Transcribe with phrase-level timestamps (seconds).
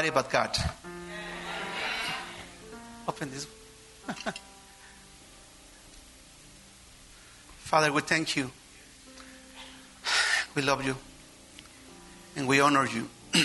[0.00, 0.56] nobody but God.
[3.06, 3.46] Open this.
[7.58, 8.50] Father, we thank you.
[10.54, 10.96] We love you.
[12.36, 13.10] And we honor you.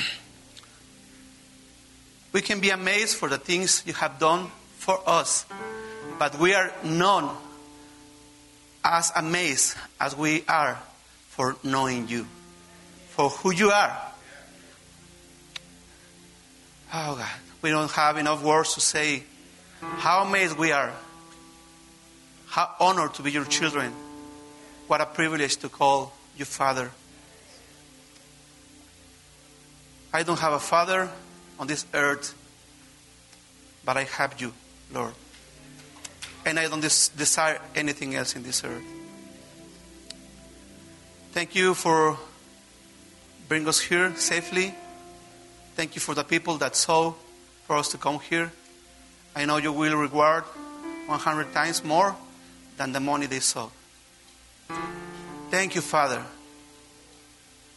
[2.31, 5.45] we can be amazed for the things you have done for us,
[6.17, 7.35] but we are none
[8.83, 10.79] as amazed as we are
[11.29, 12.25] for knowing you,
[13.09, 14.04] for who you are.
[16.97, 17.27] Oh God,
[17.61, 19.23] we don't have enough words to say
[19.81, 20.93] how amazed we are,
[22.47, 23.91] how honored to be your children.
[24.87, 26.89] What a privilege to call you Father.
[30.13, 31.09] I don't have a father
[31.59, 32.33] on this earth,
[33.83, 34.53] but I have you,
[34.93, 35.13] Lord.
[36.45, 38.85] And I don't des- desire anything else in this earth.
[41.33, 42.17] Thank you for
[43.49, 44.73] bringing us here safely.
[45.75, 47.13] Thank you for the people that saw
[47.67, 48.49] for us to come here.
[49.35, 50.43] I know you will reward
[51.07, 52.15] 100 times more
[52.77, 53.69] than the money they saw.
[55.51, 56.23] Thank you, Father.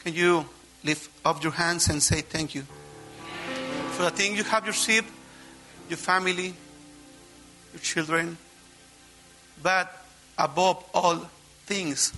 [0.04, 0.46] Can you
[0.84, 2.62] lift up your hands and say thank you
[3.92, 5.10] for the things you have received,
[5.88, 6.54] your family,
[7.72, 8.38] your children,
[9.60, 9.92] but
[10.38, 11.28] above all
[11.66, 12.12] things,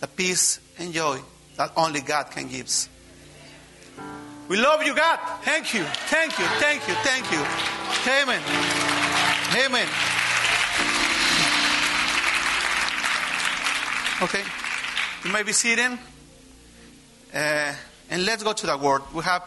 [0.00, 1.20] the peace and joy
[1.56, 2.88] that only God can give.
[4.46, 5.18] We love you, God.
[5.42, 7.38] Thank you, thank you, thank you, thank you.
[8.06, 8.42] Amen.
[9.64, 9.88] Amen.
[14.22, 14.42] Okay,
[15.24, 15.98] you may be sitting.
[17.34, 17.72] Uh,
[18.10, 19.02] and let's go to the word.
[19.14, 19.42] We have,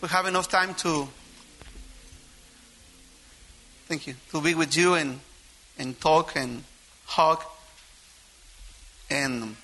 [0.00, 1.06] we have enough time to,
[3.86, 5.20] thank you, to be with you and,
[5.78, 6.64] and talk and
[7.04, 7.44] hug.
[9.10, 9.54] And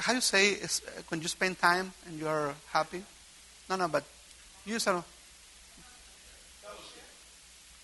[0.00, 3.02] how you say is, uh, when you spend time and you are happy?
[3.68, 4.04] No, no, but
[4.66, 5.04] You a.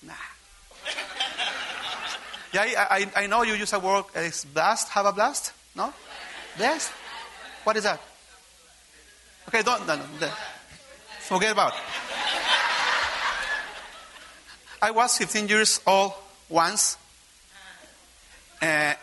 [0.02, 0.12] Nah.
[2.52, 4.04] yeah, I, I, I know you use a word.
[4.14, 4.88] Is blast?
[4.90, 5.52] Have a blast?
[5.74, 5.92] No?
[6.56, 6.92] Blast?
[7.64, 8.00] What is that?
[9.48, 10.30] Okay, don't, no, no,
[11.20, 11.80] forget about it.
[14.82, 16.12] I was 15 years old
[16.48, 16.98] once.
[18.60, 18.94] Uh,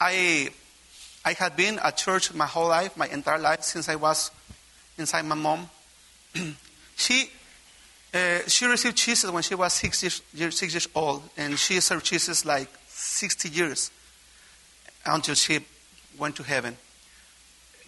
[0.00, 0.50] I,
[1.24, 4.30] I had been at church my whole life, my entire life, since I was
[4.98, 5.68] inside my mom.
[6.96, 7.30] she,
[8.12, 10.22] uh, she received Jesus when she was six years,
[10.54, 13.90] six years old, and she served Jesus like 60 years
[15.06, 15.60] until she
[16.18, 16.76] went to heaven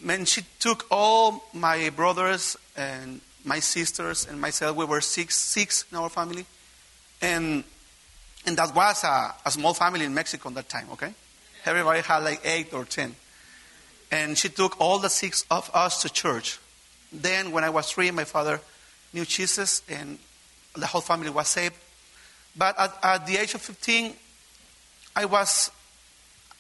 [0.03, 4.77] man, she took all my brothers and my sisters and myself.
[4.77, 6.47] We were six, six in our family,
[7.21, 7.65] and
[8.47, 10.89] and that was a, a small family in Mexico at that time.
[10.93, 11.13] Okay,
[11.65, 13.15] everybody had like eight or ten,
[14.11, 16.59] and she took all the six of us to church.
[17.13, 18.61] Then, when I was three, my father
[19.13, 20.19] knew Jesus, and
[20.75, 21.75] the whole family was saved.
[22.57, 24.13] But at, at the age of 15,
[25.15, 25.71] I was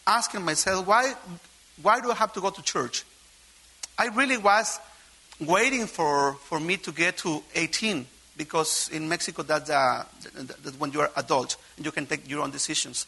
[0.06, 1.14] asking myself, why,
[1.82, 3.04] why do I have to go to church?
[3.98, 4.78] I really was
[5.40, 8.06] waiting for, for me to get to 18
[8.36, 10.04] because in Mexico that's, uh,
[10.78, 13.06] when you're adult and you can take your own decisions.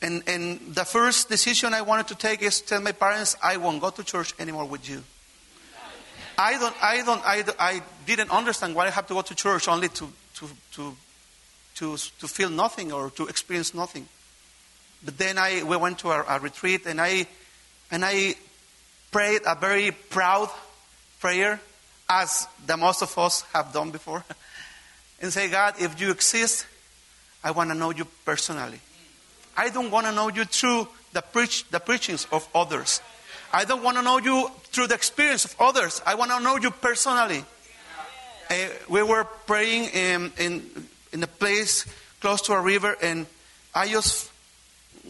[0.00, 3.56] And, and the first decision I wanted to take is to tell my parents I
[3.56, 5.02] won't go to church anymore with you.
[6.38, 9.66] I don't, I don't, I, I didn't understand why I have to go to church
[9.66, 10.96] only to, to, to,
[11.74, 14.06] to, to feel nothing or to experience nothing.
[15.04, 17.26] But then I, we went to a, a retreat and I,
[17.90, 18.36] and I
[19.10, 20.48] prayed a very proud
[21.20, 21.60] prayer,
[22.08, 24.24] as the most of us have done before,
[25.20, 26.66] and say, God, if you exist,
[27.42, 28.80] I want to know you personally.
[29.58, 33.02] I don't want to know you through the, preach, the preachings of others.
[33.52, 36.00] I don't want to know you through the experience of others.
[36.06, 37.44] I want to know you personally.
[38.48, 38.54] Uh,
[38.88, 41.86] we were praying in, in, in a place
[42.20, 43.26] close to a river, and
[43.74, 44.30] I just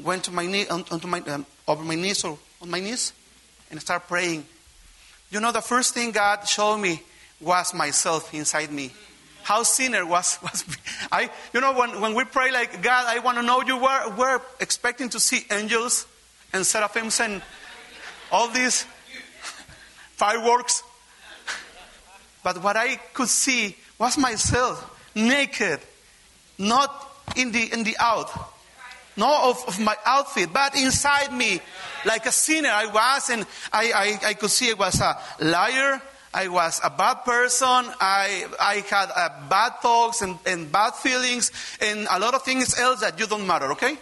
[0.03, 3.13] went to my knee, onto my, um, over my knees or on my knees,
[3.71, 4.47] and start praying.
[5.31, 7.03] You know, the first thing God showed me
[7.39, 8.93] was myself inside me.
[9.49, 10.63] How sinner was, was
[11.11, 14.15] I, you know, when, when we pray like, God, I want to know you, we're,
[14.15, 16.07] we're expecting to see angels
[16.53, 17.41] and seraphims and
[18.31, 18.85] all these
[20.17, 20.83] fireworks.
[22.45, 24.85] But what I could see was myself
[25.15, 25.81] naked,
[26.59, 28.31] not in the, in the out,
[29.17, 31.63] not of, of my outfit, but inside me,
[32.05, 36.03] like a sinner I was, and I, I, I could see I was a liar,
[36.33, 37.67] I was a bad person.
[37.69, 42.79] I, I had uh, bad thoughts and, and bad feelings and a lot of things
[42.79, 43.97] else that you don't matter, okay?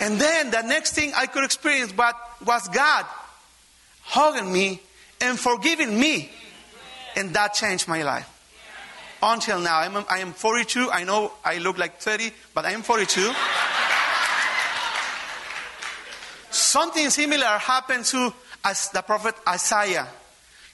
[0.00, 3.04] and then the next thing I could experience but was God
[4.02, 4.80] hugging me
[5.20, 6.30] and forgiving me.
[7.16, 8.28] And that changed my life.
[9.22, 10.90] Until now, I'm, I am 42.
[10.90, 13.20] I know I look like 30, but I am 42.
[16.50, 18.32] Something similar happened to
[18.68, 20.06] as the prophet Isaiah.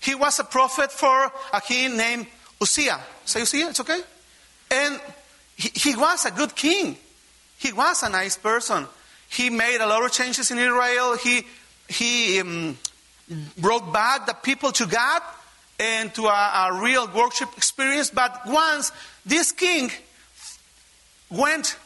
[0.00, 2.26] He was a prophet for a king named
[2.60, 3.00] Uzziah.
[3.24, 4.00] Say Uzziah, it's okay?
[4.70, 5.00] And
[5.56, 6.96] he, he was a good king.
[7.58, 8.86] He was a nice person.
[9.28, 11.16] He made a lot of changes in Israel.
[11.16, 11.46] He,
[11.88, 12.76] he um,
[13.58, 15.22] brought back the people to God
[15.78, 18.10] and to a, a real worship experience.
[18.10, 18.92] But once
[19.24, 19.90] this king
[21.30, 21.76] went,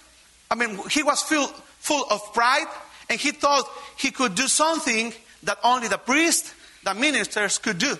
[0.50, 1.46] I mean, he was full,
[1.78, 2.66] full of pride
[3.08, 3.64] and he thought
[3.96, 5.12] he could do something
[5.42, 6.54] that only the priest,
[6.84, 7.96] the ministers could do.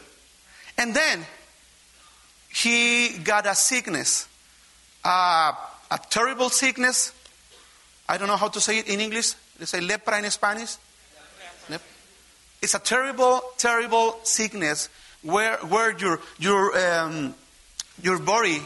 [0.77, 1.25] And then
[2.49, 4.29] he got a sickness,
[5.05, 5.53] uh,
[5.91, 7.13] a terrible sickness.
[8.09, 9.33] I don't know how to say it in English.
[9.59, 10.77] They say lepra in Spanish.
[12.61, 14.89] It's a terrible, terrible sickness
[15.23, 17.35] where, where your, your, um,
[18.03, 18.61] your body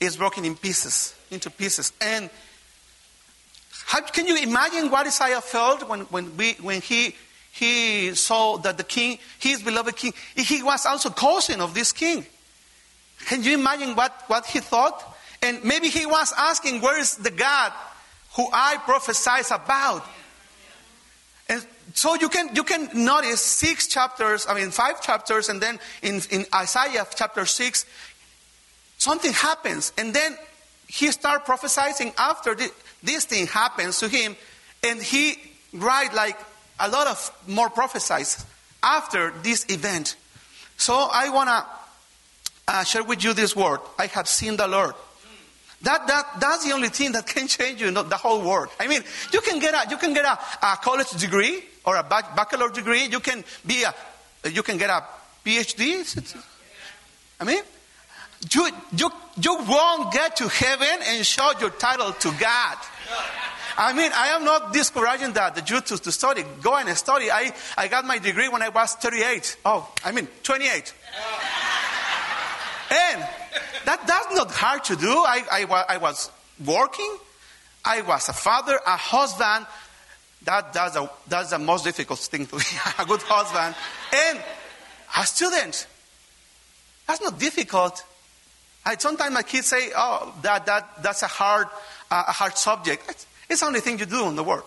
[0.00, 1.92] is broken in pieces, into pieces.
[2.00, 2.30] And
[3.86, 7.14] how, can you imagine what Isaiah felt when, when, we, when he,
[7.52, 12.24] he saw that the king, his beloved king, he was also cousin of this king?
[13.26, 15.16] Can you imagine what, what he thought?
[15.42, 17.72] And maybe he was asking, Where is the God
[18.34, 20.04] who I prophesied about?
[21.48, 25.78] And so you can, you can notice six chapters, I mean, five chapters, and then
[26.02, 27.86] in, in Isaiah chapter six,
[28.98, 29.92] something happens.
[29.96, 30.36] And then
[30.86, 32.70] he starts prophesying after the,
[33.02, 34.36] this thing happens to him,
[34.82, 35.36] and he
[35.72, 36.38] write like
[36.80, 38.44] a lot of more prophesies
[38.82, 40.16] after this event.
[40.76, 41.66] So I want to
[42.68, 43.80] uh, share with you this word.
[43.98, 44.94] I have seen the Lord.
[45.82, 48.68] That, that, that's the only thing that can change you, not the whole world.
[48.78, 49.02] I mean,
[49.32, 53.04] you can get a, you can get a, a college degree or a bachelor degree.
[53.04, 53.94] You can be a,
[54.48, 55.04] you can get a
[55.44, 56.36] PhD.
[57.40, 57.62] I mean,
[58.52, 59.10] you, you,
[59.40, 62.76] you won't get to heaven and show your title to God.
[63.80, 66.44] I mean, I am not discouraging that, the Jew to, to study.
[66.62, 67.30] Go and study.
[67.30, 69.56] I, I got my degree when I was 38.
[69.64, 70.94] Oh, I mean, 28.
[72.90, 73.20] And
[73.84, 75.10] that, that's not hard to do.
[75.10, 76.30] I, I, I was
[76.64, 77.18] working,
[77.84, 79.66] I was a father, a husband.
[80.44, 82.62] That, that's, a, that's the most difficult thing to be
[82.98, 83.74] a good husband.
[84.14, 84.42] And
[85.18, 85.86] a student.
[87.06, 88.02] That's not difficult.
[88.86, 91.66] I, sometimes my kids say, oh, that, that, that's a hard,
[92.10, 93.26] uh, a hard subject.
[93.48, 94.64] It's, the only thing you do in the world.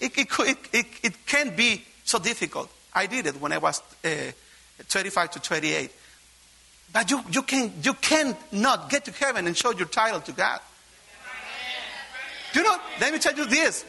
[0.00, 2.70] It, it, it, it, it can't be so difficult.
[2.94, 4.08] I did it when I was uh,
[4.88, 5.90] 25 to 28.
[6.92, 10.60] But you, you, can, you cannot get to heaven and show your title to God.
[12.52, 13.84] Do you know, let me tell you this.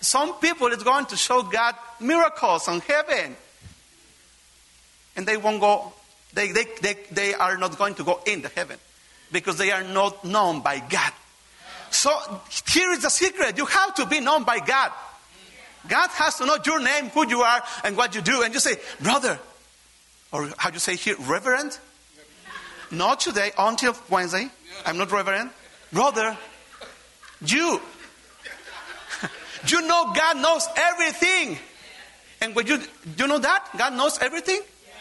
[0.00, 3.34] Some people is going to show God miracles on heaven.
[5.16, 5.92] And they won't go,
[6.34, 8.78] they, they, they, they are not going to go into heaven
[9.32, 11.12] because they are not known by God.
[11.94, 12.10] So
[12.68, 13.56] here is the secret.
[13.56, 14.90] You have to be known by God.
[15.86, 18.42] God has to know your name, who you are, and what you do.
[18.42, 19.38] And you say, brother,
[20.32, 21.78] or how do you say here, reverend?
[22.90, 24.48] Not today, until Wednesday.
[24.84, 25.50] I'm not reverend.
[25.92, 26.36] Brother,
[27.46, 27.80] you,
[29.68, 31.58] you know God knows everything.
[32.40, 32.80] And when you,
[33.16, 33.68] you know that?
[33.78, 34.60] God knows everything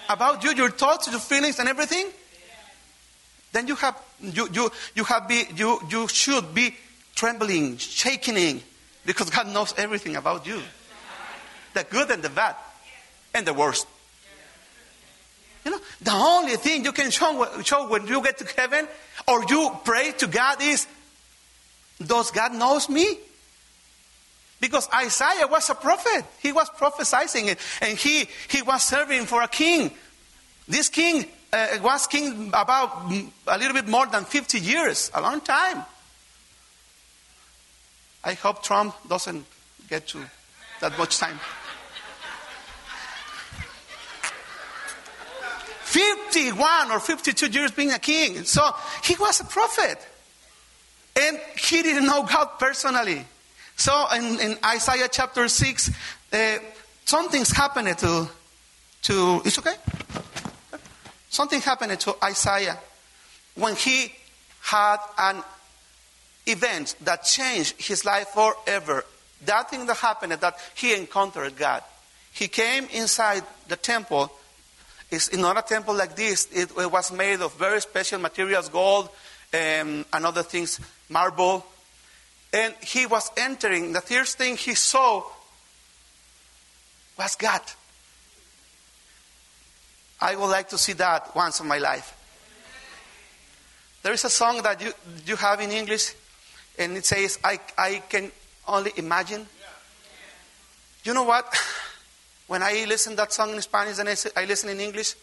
[0.10, 2.06] about you, your thoughts, your feelings, and everything.
[3.54, 6.76] Then you have, you, you, you have be, you, you should be
[7.16, 8.62] trembling, shaking,
[9.06, 10.60] because God knows everything about you.
[11.76, 12.56] The good and the bad,
[13.34, 13.88] and the worst.
[15.64, 18.88] You know, the only thing you can show, show when you get to heaven
[19.28, 20.88] or you pray to God is,
[22.04, 23.18] does God knows me?
[24.60, 26.26] Because Isaiah was a prophet.
[26.42, 29.92] He was prophesying it, and he, he was serving for a king.
[30.68, 33.12] This king uh, was king about
[33.48, 35.84] a little bit more than 50 years, a long time.
[38.24, 39.46] I hope Trump doesn't
[39.90, 40.20] get to
[40.82, 41.40] that much time.
[45.84, 48.44] 51 or 52 years being a king.
[48.46, 48.68] So
[49.04, 50.00] he was a prophet.
[51.16, 53.24] And he didn't know God personally.
[53.76, 55.92] So in, in Isaiah chapter 6,
[56.32, 56.58] uh,
[57.06, 58.28] something's happened to,
[59.04, 59.76] to, it's okay?
[61.34, 62.78] Something happened to Isaiah
[63.56, 64.14] when he
[64.62, 65.44] had an
[66.46, 69.04] event that changed his life forever.
[69.46, 71.82] That thing that happened that he encountered God.
[72.32, 74.32] He came inside the temple
[75.14, 76.48] it's not a temple like this.
[76.52, 79.10] It, was made of very special materials, gold
[79.54, 81.64] um, and other things, marble.
[82.52, 83.94] And he was entering.
[83.94, 85.24] The first thing he saw
[87.16, 87.62] was God.
[90.24, 92.16] I would like to see that once in my life.
[94.04, 94.94] There is a song that you,
[95.26, 96.14] you have in English,
[96.80, 98.32] and it says, I, I can
[98.66, 99.46] only imagine.
[101.04, 101.46] You know what?
[102.48, 105.16] When I listen that song in Spanish and I, listen in English,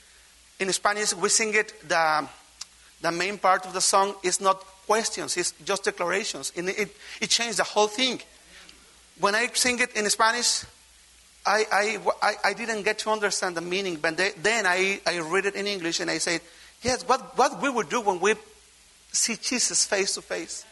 [0.59, 2.27] in Spanish we sing it, the,
[3.03, 6.51] the main part of the song is not questions, it's just declarations.
[6.57, 8.21] And it, it changed the whole thing.
[9.21, 10.65] When I sing it in Spanish,
[11.47, 15.47] I, I, I, didn't get to understand the meaning, but they, then I, I read
[15.47, 16.43] it in English and I said,
[16.83, 18.35] yes, what, what we would do when we
[19.11, 20.67] see Jesus face to face.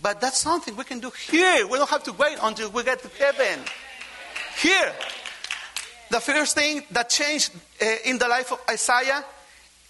[0.00, 1.66] But that's something we can do here.
[1.66, 3.60] We don't have to wait until we get to heaven.
[4.58, 4.92] Here.
[6.10, 9.24] The first thing that changed uh, in the life of Isaiah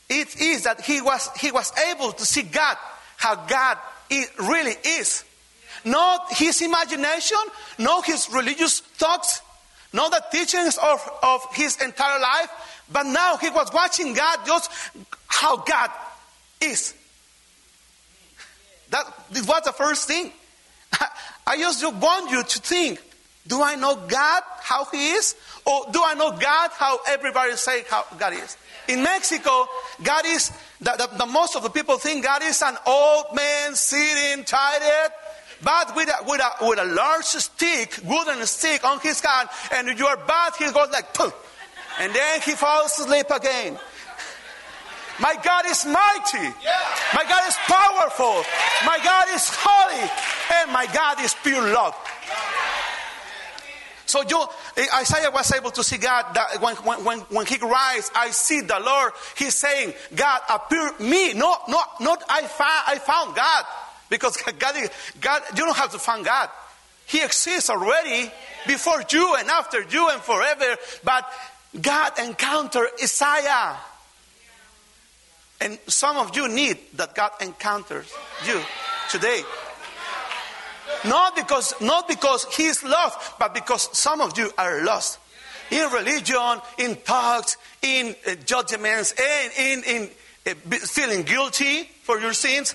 [0.08, 2.76] it is that he was, he was able to see God,
[3.16, 3.78] how God
[4.38, 5.24] really is.
[5.84, 7.38] Not his imagination,
[7.78, 9.40] not his religious thoughts,
[9.92, 14.70] not the teachings of, of his entire life, but now he was watching God just
[15.26, 15.90] how God
[16.60, 16.94] is.
[18.90, 20.32] That was the first thing.
[21.46, 23.00] I just want you to think
[23.46, 25.34] do I know God how He is?
[25.64, 28.56] Or do I know God how everybody say how God is?
[28.88, 29.66] In Mexico,
[30.02, 33.74] God is, the, the, the most of the people think God is an old man
[33.74, 35.10] sitting tired,
[35.62, 39.98] but with a, with a, with a large stick, wooden stick on his hand, and
[39.98, 41.34] you are bad, he goes like, Poof.
[42.00, 43.78] and then he falls asleep again.
[45.20, 46.54] My God is mighty.
[47.14, 48.42] My God is powerful.
[48.84, 50.10] My God is holy.
[50.60, 51.94] And my God is pure love.
[54.06, 54.44] So you,
[54.76, 58.60] eh, Isaiah was able to see God that when, when, when he cries, I see
[58.60, 59.12] the Lord.
[59.36, 61.34] He's saying, God appear me.
[61.34, 63.64] No, no, not I found, I found God.
[64.12, 64.74] Because God,
[65.22, 66.50] God, you don't have to find God.
[67.06, 68.30] He exists already
[68.66, 70.76] before you and after you and forever.
[71.02, 71.26] But
[71.80, 73.74] God encountered Isaiah.
[75.62, 78.12] And some of you need that God encounters
[78.46, 78.60] you
[79.10, 79.40] today.
[81.06, 85.20] Not because, not because He's lost, but because some of you are lost.
[85.70, 90.10] In religion, in thoughts, in uh, judgments, and in, in
[90.44, 92.74] uh, feeling guilty for your sins.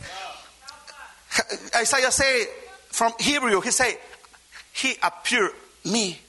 [1.76, 2.46] Isaiah say
[2.90, 3.98] from Hebrew, he say,
[4.74, 5.52] He appeared
[5.86, 6.20] me.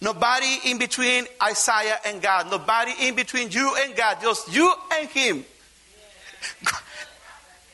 [0.00, 2.50] Nobody in between Isaiah and God.
[2.50, 4.18] Nobody in between you and God.
[4.20, 5.44] Just you and Him.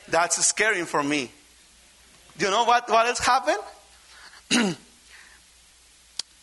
[0.09, 1.31] That's scary for me.
[2.39, 3.59] Do you know what, what has happened?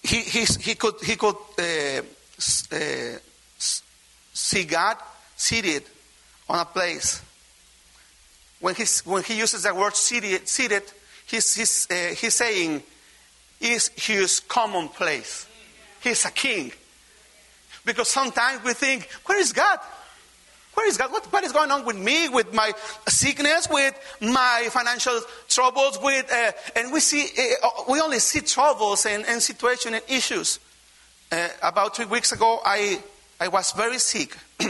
[0.03, 2.01] he, he, he could, he could uh,
[2.71, 3.17] uh,
[4.33, 4.97] see God
[5.35, 5.83] seated
[6.47, 7.21] on a place.
[8.59, 10.83] When, he's, when he uses the word seated, seated
[11.25, 12.83] he's, he's, uh, he's saying
[13.59, 15.47] is his common place.
[16.01, 16.71] He's a king.
[17.85, 19.79] Because sometimes we think, where is God?
[20.73, 21.11] Where is God?
[21.11, 22.71] What, what is going on with me, with my
[23.07, 27.27] sickness, with my financial troubles, with, uh, and we see,
[27.63, 30.59] uh, we only see troubles and, and situations and issues.
[31.31, 33.01] Uh, about three weeks ago, I,
[33.39, 34.37] I was very sick,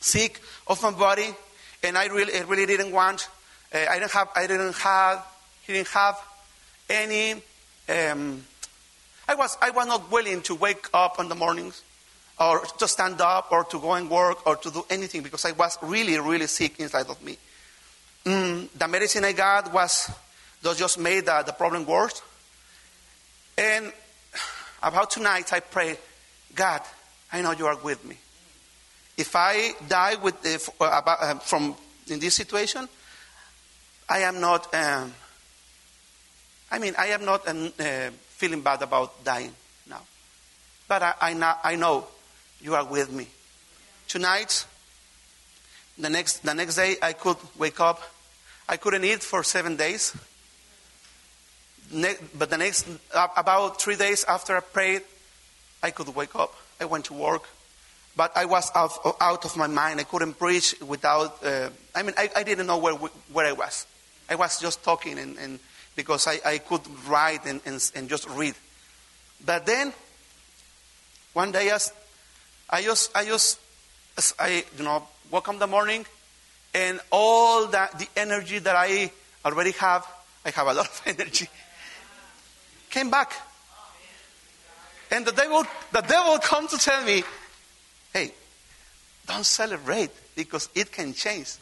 [0.00, 1.34] sick of my body,
[1.82, 3.28] and I really, I really didn't want,
[3.74, 5.26] uh, I didn't have, I didn't have,
[5.62, 6.16] he didn't have
[6.88, 7.32] any,
[7.88, 8.44] um,
[9.28, 11.82] I was, I was not willing to wake up in the mornings
[12.38, 15.52] or to stand up or to go and work or to do anything because I
[15.52, 17.36] was really, really sick inside of me.
[18.24, 20.10] Mm, the medicine I got was
[20.76, 22.22] just made the, the problem worse.
[23.58, 23.92] And
[24.82, 25.96] about tonight, I pray,
[26.54, 26.82] God,
[27.32, 28.16] I know you are with me.
[29.22, 30.34] If I die with
[30.80, 31.76] about, uh, from
[32.08, 32.88] in this situation,
[34.08, 34.74] I am not.
[34.74, 35.14] Um,
[36.72, 39.54] I mean, I am not um, uh, feeling bad about dying
[39.88, 40.00] now,
[40.88, 42.04] but I, I, I know
[42.60, 43.28] you are with me.
[44.08, 44.66] Tonight,
[45.96, 48.02] the next, the next day, I could wake up.
[48.68, 50.16] I couldn't eat for seven days.
[51.92, 55.02] Ne- but the next, about three days after I prayed,
[55.80, 56.52] I could wake up.
[56.80, 57.44] I went to work.
[58.14, 60.00] But I was out, out of my mind.
[60.00, 63.86] I couldn't preach without, uh, I mean, I, I, didn't know where, where I was.
[64.28, 65.58] I was just talking and, and
[65.96, 68.54] because I, I could write and, and, and just read.
[69.44, 69.92] But then,
[71.32, 71.92] one day, as
[72.68, 73.58] I just, I just,
[74.38, 76.06] I, you know, woke up in the morning,
[76.74, 79.10] and all that, the energy that I
[79.44, 80.06] already have,
[80.44, 81.48] I have a lot of energy,
[82.90, 83.32] came back.
[85.10, 87.22] And the devil, the devil come to tell me,
[88.12, 88.32] hey,
[89.26, 91.56] don't celebrate because it can change.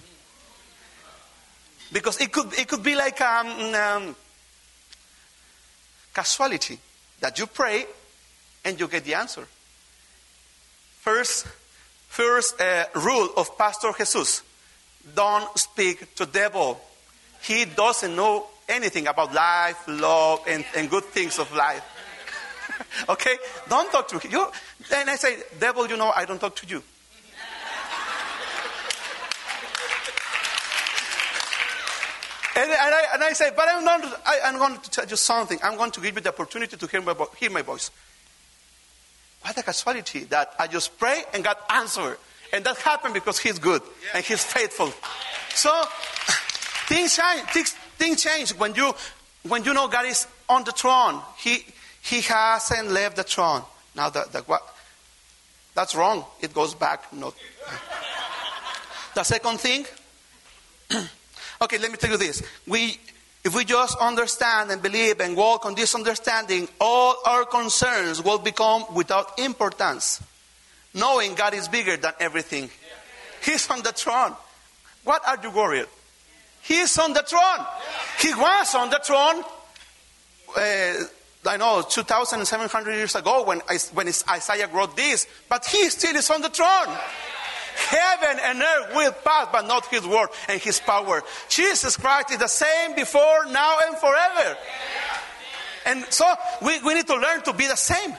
[1.92, 4.16] Because it could, it could be like um, um,
[6.14, 6.78] casualty
[7.20, 7.86] that you pray
[8.64, 9.46] and you get the answer.
[11.00, 11.46] first,
[12.08, 14.42] first uh, rule of Pastor Jesus
[15.14, 16.80] don't speak to devil.
[17.42, 21.82] He doesn't know anything about life, love, and, and good things of life.
[23.08, 23.36] okay?
[23.68, 24.46] Don't talk to you.
[24.88, 26.82] Then I say, devil, you know, I don't talk to you.
[32.56, 35.16] And, and, I, and, I, say, but I'm, not, I, am going to tell you
[35.16, 35.58] something.
[35.62, 37.90] I'm going to give you the opportunity to hear my, hear my voice.
[39.40, 42.18] What a casualty that I just pray and God answered.
[42.52, 43.80] And that happened because He's good
[44.14, 44.92] and He's faithful.
[45.54, 45.70] So
[46.86, 48.94] things change, things, things change when you,
[49.48, 51.22] when you know God is on the throne.
[51.38, 51.64] He,
[52.02, 53.62] he hasn't left the throne.
[53.94, 54.62] Now, the, the, what,
[55.74, 56.24] that's wrong.
[56.40, 57.12] It goes back.
[57.12, 57.34] Not.
[59.14, 59.86] the second thing,
[61.62, 62.42] okay, let me tell you this.
[62.66, 62.98] We,
[63.44, 68.38] if we just understand and believe and walk on this understanding, all our concerns will
[68.38, 70.22] become without importance.
[70.92, 72.68] Knowing God is bigger than everything.
[73.44, 74.34] He's on the throne.
[75.04, 75.86] What are you worried?
[76.62, 77.66] He's on the throne.
[78.18, 79.42] He was on the throne.
[80.54, 81.04] Uh,
[81.46, 83.60] I know 2,700 years ago when,
[83.94, 86.88] when Isaiah wrote this, but he still is on the throne.
[87.88, 91.22] Heaven and earth will pass, but not his word and his power.
[91.48, 94.56] Jesus Christ is the same before, now, and forever.
[95.86, 96.26] And so
[96.60, 98.14] we, we need to learn to be the same.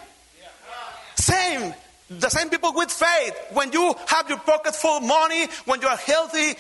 [1.16, 1.74] Same.
[2.20, 3.36] The same people with faith.
[3.54, 6.58] When you have your pocket full of money, when you are healthy,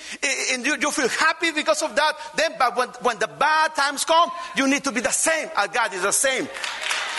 [0.53, 4.29] and you, feel happy because of that, then but when, when the bad times come,
[4.55, 5.49] you need to be the same.
[5.57, 6.47] Our God is the same.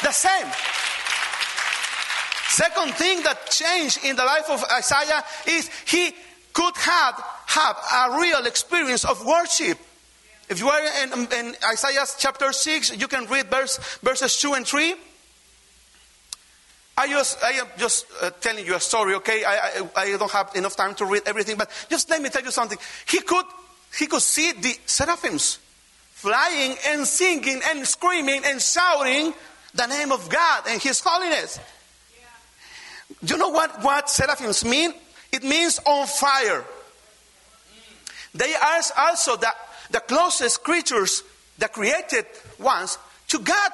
[0.03, 0.47] The same.
[2.49, 6.13] Second thing that changed in the life of Isaiah is he
[6.55, 9.79] could have, have a real experience of worship.
[10.49, 14.67] If you are in, in Isaiah chapter 6, you can read verse, verses 2 and
[14.67, 14.95] 3.
[16.97, 19.45] I, just, I am just uh, telling you a story, okay?
[19.45, 22.43] I, I, I, don't have enough time to read everything, but just let me tell
[22.43, 22.79] you something.
[23.09, 23.47] He could,
[23.99, 25.59] he could see the seraphims
[26.11, 29.33] flying and singing and screaming and shouting
[29.75, 31.59] the name of God and His holiness.
[33.25, 34.93] Do you know what, what seraphims mean?
[35.33, 36.65] It means on fire.
[38.35, 39.53] They are also the,
[39.91, 41.23] the closest creatures,
[41.59, 42.27] the created
[42.59, 43.73] ones, to God.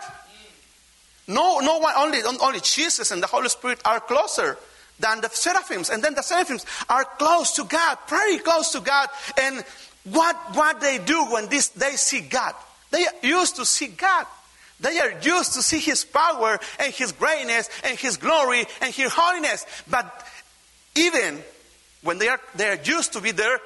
[1.29, 4.59] No, no one, only, only Jesus and the Holy Spirit are closer
[4.99, 5.91] than the seraphims.
[5.91, 9.09] And then the seraphims are close to God, very close to God.
[9.41, 9.63] And
[10.05, 12.55] what, what they do when this, they see God,
[12.91, 14.27] they used to see God.
[14.81, 19.13] They are used to see His power and His greatness and His glory and His
[19.13, 19.67] holiness.
[19.91, 20.27] But
[20.95, 21.43] even
[22.03, 23.59] when they are, they are used to be there,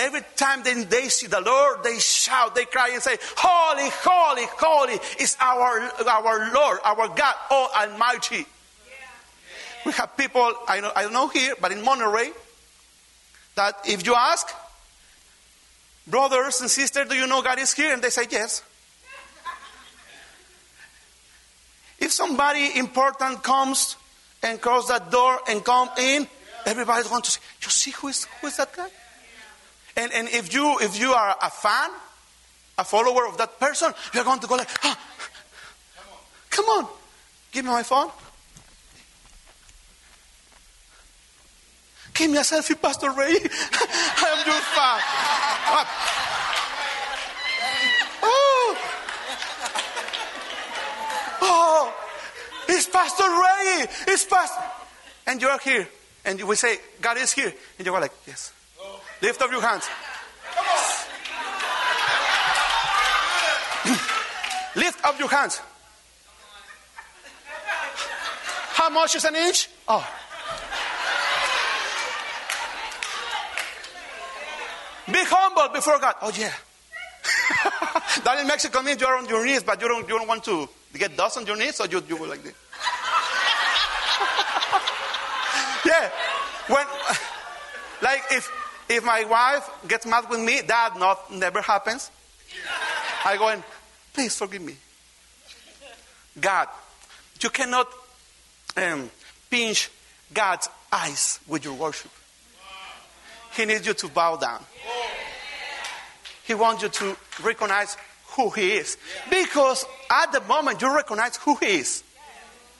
[0.00, 4.46] every time they, they see the Lord, they shout, they cry and say, Holy, holy,
[4.58, 8.36] holy is our, our Lord, our God, oh Almighty.
[8.36, 8.44] Yeah.
[9.84, 12.30] We have people, I, know, I don't know here, but in Monterrey,
[13.56, 14.48] that if you ask,
[16.06, 17.92] brothers and sisters, do you know God is here?
[17.92, 18.62] And they say, yes.
[21.98, 23.96] If somebody important comes
[24.42, 26.26] and cross that door and come in,
[26.64, 28.88] everybody's going to say, you see who is, who is that guy?
[29.96, 31.90] And, and if, you, if you are a fan,
[32.78, 34.98] a follower of that person, you're going to go like, ah,
[36.50, 36.86] come on,
[37.52, 38.10] give me my phone.
[42.14, 43.32] Give me a selfie, Pastor Ray.
[43.34, 45.00] I am your fan.
[48.22, 48.76] Oh,
[51.40, 51.94] oh,
[52.68, 53.86] it's Pastor Ray.
[54.12, 54.62] It's Pastor.
[55.26, 55.88] And you are here.
[56.24, 57.52] And we say, God is here.
[57.78, 58.52] And you are like, yes.
[59.22, 59.88] Lift up your hands.
[64.76, 65.60] Lift up your hands.
[68.72, 69.68] How much is an inch?
[69.88, 70.08] Oh.
[75.06, 76.14] Be humble before God.
[76.22, 76.52] Oh yeah.
[78.24, 80.68] that in Mexico means you're on your knees, but you don't, you don't want to
[80.94, 82.54] get dust on your knees, so you, you go like this.
[85.84, 86.10] yeah.
[86.68, 86.86] When,
[88.02, 88.50] like if
[88.90, 92.10] if my wife gets mad with me, that not never happens.
[93.24, 93.62] I go and
[94.12, 94.74] please forgive me.
[96.40, 96.66] God,
[97.40, 97.88] you cannot
[98.76, 99.08] um,
[99.48, 99.90] pinch
[100.34, 102.10] God's eyes with your worship.
[103.52, 104.64] He needs you to bow down.
[106.44, 107.96] He wants you to recognize
[108.34, 108.98] who He is.
[109.28, 112.02] Because at the moment you recognize who He is,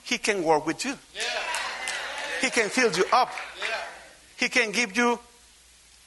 [0.03, 0.97] He can work with you.
[2.41, 3.31] He can fill you up.
[4.35, 5.19] He can give you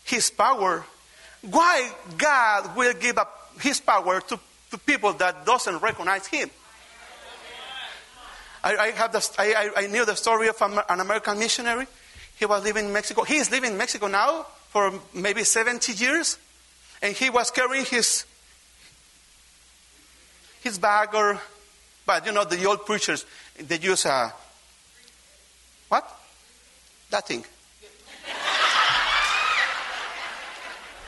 [0.04, 0.84] his power,
[1.42, 4.38] why God will give up his power to,
[4.70, 6.50] to people that doesn't recognize him?
[8.62, 11.86] I, I have the, I, I knew the story of an American missionary.
[12.36, 13.22] He was living in Mexico.
[13.22, 16.38] He is living in Mexico now for maybe 70 years.
[17.02, 18.24] And he was carrying his,
[20.62, 21.38] his bag or,
[22.06, 23.26] but you know, the old preachers,
[23.58, 24.32] they use a,
[25.88, 26.10] what?
[27.10, 27.44] That thing.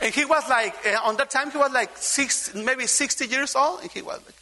[0.01, 3.55] And he was like, uh, on that time, he was like six, maybe 60 years
[3.55, 3.81] old.
[3.81, 4.35] And he was like,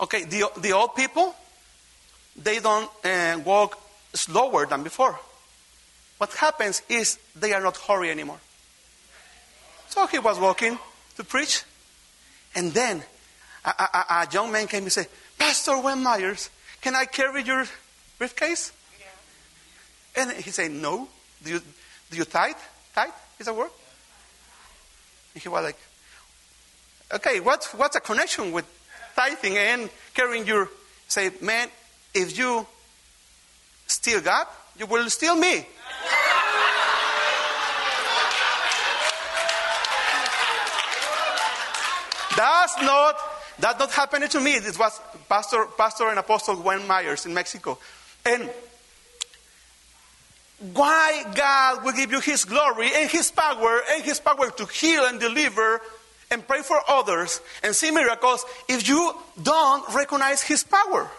[0.00, 1.34] okay, the, the old people,
[2.36, 3.78] they don't uh, walk
[4.14, 5.18] slower than before.
[6.18, 8.40] What happens is they are not hurry anymore.
[9.88, 10.78] So he was walking
[11.16, 11.64] to preach,
[12.54, 13.02] and then
[13.64, 16.48] a, a, a young man came and said, Pastor Wayne Myers,
[16.80, 17.66] can I carry your
[18.18, 18.72] briefcase?
[19.00, 20.22] Yeah.
[20.22, 21.08] And he said, No.
[21.42, 21.60] Do you,
[22.10, 22.54] do you tithe?
[22.94, 23.70] Tithe is a word?
[25.34, 25.76] And he was like,
[27.12, 28.64] Okay, what's, what's a connection with
[29.16, 30.68] tithing and carrying your.
[31.08, 31.68] Say, man,
[32.14, 32.66] if you
[33.86, 34.46] steal God,
[34.78, 35.66] you will steal me.
[42.36, 43.16] That's not
[43.58, 44.60] that not happening to me.
[44.60, 47.76] This was Pastor, Pastor and Apostle Wayne Myers in Mexico.
[48.24, 48.48] And
[50.74, 55.04] why God will give you His glory and His power and His power to heal
[55.06, 55.80] and deliver
[56.30, 61.10] and pray for others and see miracles if you don't recognize His power.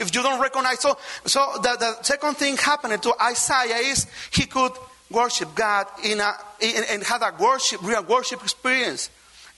[0.00, 4.46] If you don't recognize, so so the, the second thing happening to Isaiah is he
[4.46, 4.72] could
[5.10, 9.10] worship God in a in, and had a worship real worship experience.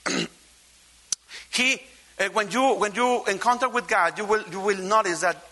[1.51, 1.81] he
[2.19, 5.43] uh, when you when you encounter with God, you will you will notice that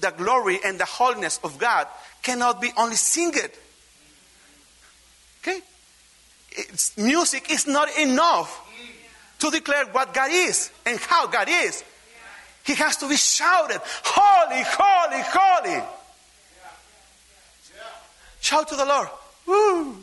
[0.00, 1.88] the glory and the holiness of God
[2.22, 3.50] cannot be only singed.
[5.42, 5.60] Okay,
[6.52, 8.60] it's, music is not enough
[9.40, 11.82] to declare what God is and how God is.
[12.64, 15.82] He has to be shouted, Holy, holy, holy.
[18.40, 19.08] Shout to the Lord.
[19.46, 19.96] Woo.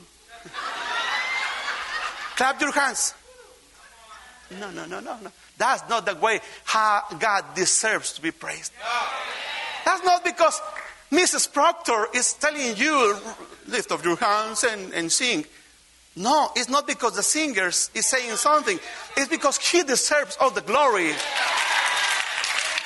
[2.35, 3.13] Clap your hands.
[4.59, 5.31] No, no, no, no, no.
[5.57, 8.71] That's not the way how God deserves to be praised.
[9.85, 10.59] That's not because
[11.11, 11.51] Mrs.
[11.51, 13.17] Proctor is telling you,
[13.67, 15.45] lift up your hands and, and sing.
[16.15, 18.79] No, it's not because the singer is saying something.
[19.17, 21.11] It's because he deserves all the glory.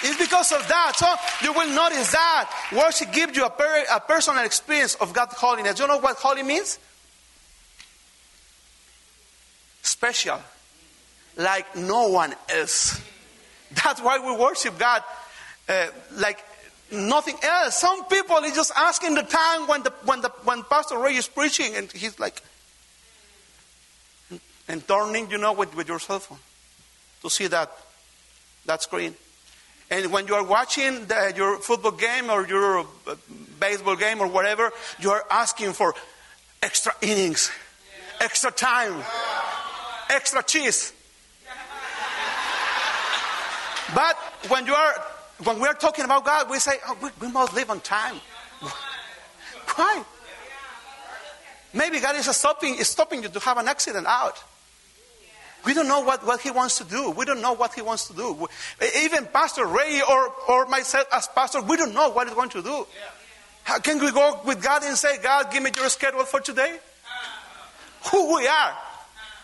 [0.06, 0.94] It's because of that.
[0.96, 1.08] So
[1.46, 5.80] you will notice that worship gives you a, per, a personal experience of God's holiness.
[5.80, 6.78] You know what holy means?
[9.82, 10.40] Special.
[11.38, 13.02] Like no one else.
[13.72, 15.04] That's why we worship God
[15.68, 16.44] uh, like
[16.94, 17.80] nothing else.
[17.80, 21.28] Some people are just asking the time when the when the when Pastor Ray is
[21.28, 22.42] preaching and he's like
[24.68, 26.40] and turning, you know, with, with your cell phone
[27.22, 27.72] to see that
[28.66, 29.16] that screen.
[29.90, 33.16] And when you are watching the, your football game or your uh,
[33.60, 35.94] baseball game or whatever, you are asking for
[36.62, 37.52] extra innings,
[38.22, 39.04] extra time,
[40.10, 40.94] extra cheese.
[43.94, 44.16] But
[44.48, 44.96] when you are
[45.44, 48.16] when we are talking about God, we say, oh, we, we must live on time.
[49.76, 50.04] Why?
[51.74, 54.42] Maybe God is stopping, is stopping you to have an accident out.
[55.66, 57.12] We don't know what, what he wants to do.
[57.12, 58.48] We don't know what he wants to do.
[59.02, 62.62] Even Pastor Ray or, or myself as pastor, we don't know what he's going to
[62.62, 62.86] do.
[63.64, 66.78] How can we go with God and say, God, give me your schedule for today?
[68.12, 68.78] Who we are.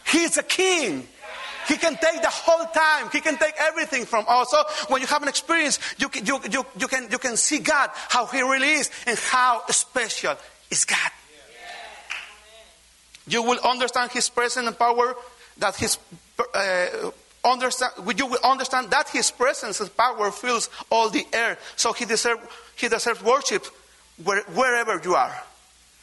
[0.05, 1.07] He's a king.
[1.69, 3.09] He can take the whole time.
[3.11, 4.49] He can take everything from us.
[4.51, 7.59] So when you have an experience, you can, you, you, you, can, you can see
[7.59, 10.35] God, how He really is, and how special
[10.69, 11.11] is God.
[13.27, 15.15] You will understand His presence and power
[15.59, 15.97] that his
[16.53, 17.11] uh,
[17.45, 21.57] understand, you will understand that his presence and power fills all the air.
[21.75, 22.41] So he deserves
[22.75, 23.65] he deserves worship
[24.23, 25.43] where, wherever you are.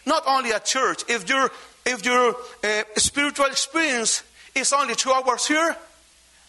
[0.05, 1.03] Not only at church.
[1.09, 1.51] If your
[1.85, 4.23] if your uh, spiritual experience
[4.57, 5.77] is only two hours here,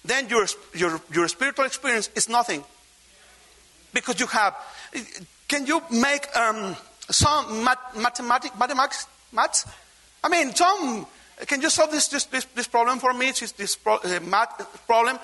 [0.06, 2.64] then your, your, your spiritual experience is nothing.
[3.94, 4.56] Because you have.
[5.48, 6.76] Can you make um,
[7.10, 9.66] some math, mathematics, mathematics, maths?
[10.24, 11.08] I mean, some
[11.46, 13.28] can you solve this, this, this, this problem for me?
[13.28, 15.20] This, this pro, uh, math problem?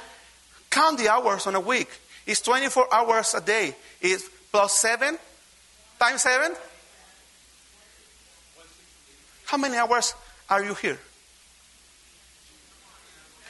[0.70, 1.90] Count the hours on a week.
[2.26, 3.76] It's 24 hours a day.
[4.00, 5.18] It's plus 7
[6.00, 6.56] times 7?
[9.46, 10.14] How many hours
[10.50, 11.00] are you here?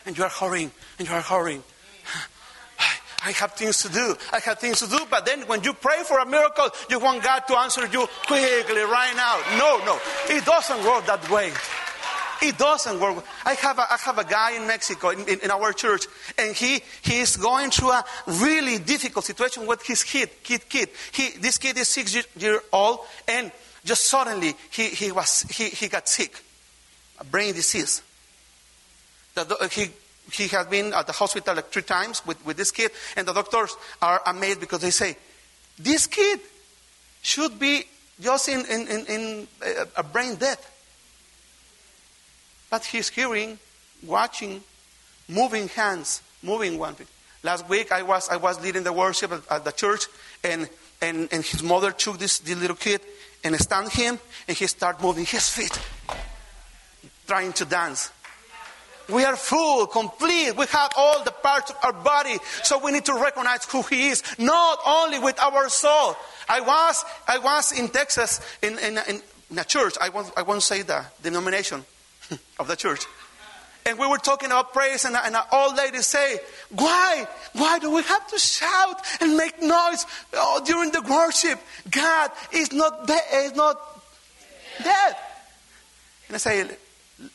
[0.05, 1.63] And you are hurrying, and you are hurrying.
[3.25, 4.15] I have things to do.
[4.33, 4.99] I have things to do.
[5.09, 8.81] But then when you pray for a miracle, you want God to answer you quickly,
[8.81, 9.39] right now.
[9.57, 9.99] No, no.
[10.27, 11.51] It doesn't work that way.
[12.41, 13.23] It doesn't work.
[13.45, 16.53] I have a, I have a guy in Mexico in, in, in our church, and
[16.53, 20.29] he, he is going through a really difficult situation with his kid.
[20.43, 20.89] kid, kid.
[21.13, 23.49] He, this kid is six years year old, and
[23.85, 26.43] just suddenly he, he, was, he, he got sick,
[27.19, 28.01] a brain disease.
[29.71, 29.89] He,
[30.31, 33.33] he has been at the hospital like three times with, with this kid, and the
[33.33, 35.17] doctors are amazed because they say,
[35.77, 36.39] This kid
[37.21, 37.83] should be
[38.21, 39.47] just in, in, in, in
[39.95, 40.69] a brain death.
[42.69, 43.59] But he's hearing,
[44.05, 44.63] watching,
[45.27, 46.95] moving hands, moving one.
[47.43, 50.05] Last week I was, I was leading the worship at, at the church,
[50.43, 50.69] and,
[51.01, 53.01] and, and his mother took this, this little kid
[53.43, 55.77] and stand him, and he started moving his feet,
[57.27, 58.11] trying to dance.
[59.09, 60.55] We are full, complete.
[60.55, 62.37] We have all the parts of our body.
[62.63, 66.15] So we need to recognize who He is, not only with our soul.
[66.47, 69.95] I was, I was in Texas in, in, in a church.
[69.99, 71.83] I won't, I won't say the denomination
[72.59, 73.05] of the church.
[73.85, 76.39] And we were talking about praise, and, an old lady say,
[76.69, 77.27] "Why?
[77.51, 81.59] Why do we have to shout and make noise oh, during the worship?
[81.91, 83.77] God is not is not
[84.81, 85.15] dead."
[86.29, 86.69] And I say,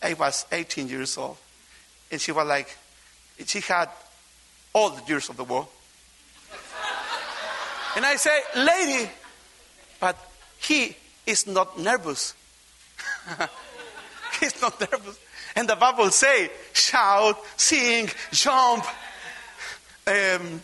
[0.02, 1.36] I was 18 years old,
[2.10, 2.76] and she was like,
[3.46, 3.88] she had
[4.72, 5.68] all the years of the world.
[7.96, 9.10] and I say, "Lady,
[10.00, 10.16] but
[10.58, 12.34] he is not nervous.
[14.40, 15.18] He's not nervous."
[15.56, 18.84] And the Bible say, shout, sing, jump,
[20.06, 20.62] um,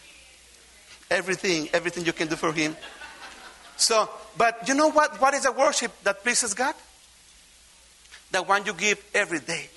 [1.11, 2.77] everything, everything you can do for Him.
[3.77, 5.21] So, but you know what?
[5.21, 6.75] What is a worship that pleases God?
[8.31, 9.69] The one you give every day,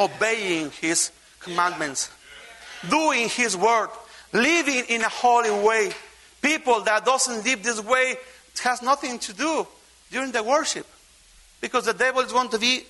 [0.00, 2.10] obeying His commandments,
[2.88, 3.90] doing His word,
[4.32, 5.92] living in a holy way.
[6.42, 8.16] People that doesn't live this way
[8.64, 9.66] has nothing to do
[10.10, 10.86] during the worship,
[11.60, 12.84] because the devil is going to be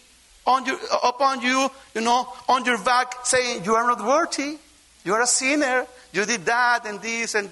[0.47, 4.59] on your, upon you, you know, on your back, saying, You are not worthy.
[5.05, 5.87] You are a sinner.
[6.13, 7.51] You did that and this and,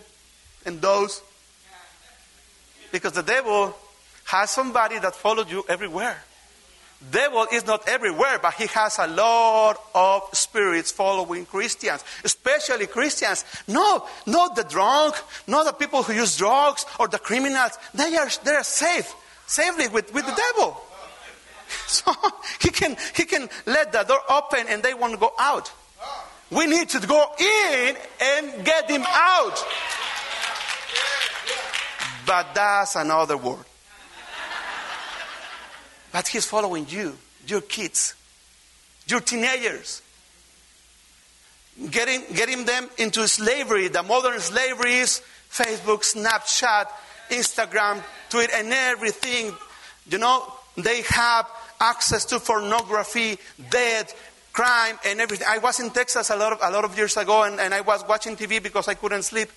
[0.64, 1.23] and those.
[2.92, 3.75] Because the devil
[4.25, 6.23] has somebody that follows you everywhere.
[7.11, 13.45] Devil is not everywhere, but he has a lot of spirits following Christians, especially Christians.
[13.69, 15.15] No, not the drunk,
[15.47, 17.79] not the people who use drugs or the criminals.
[17.95, 19.15] They are, they are safe,
[19.47, 20.77] safely with, with the devil.
[21.87, 22.15] So
[22.61, 25.71] he can, he can let the door open and they won't go out.
[26.51, 29.67] We need to go in and get him out.
[32.27, 33.65] But that's another word.
[36.19, 38.17] But he's following you, your kids,
[39.07, 40.03] your teenagers.
[41.93, 43.87] Getting, getting them into slavery.
[43.87, 46.87] The modern slavery is Facebook, Snapchat,
[47.31, 49.55] Instagram, Twitter, and everything.
[50.11, 51.49] You know, they have
[51.81, 53.39] access to pornography,
[53.71, 54.13] death,
[54.53, 55.47] crime, and everything.
[55.49, 57.83] I was in Texas a lot of, a lot of years ago, and, and I
[57.83, 59.51] was watching TV because I couldn't sleep.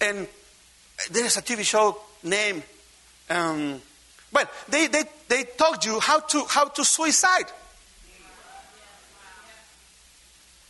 [0.00, 0.26] And
[1.10, 2.62] there's a TV show named,
[3.28, 3.82] um,
[4.32, 7.46] well, they, they, they taught you how to, how to suicide.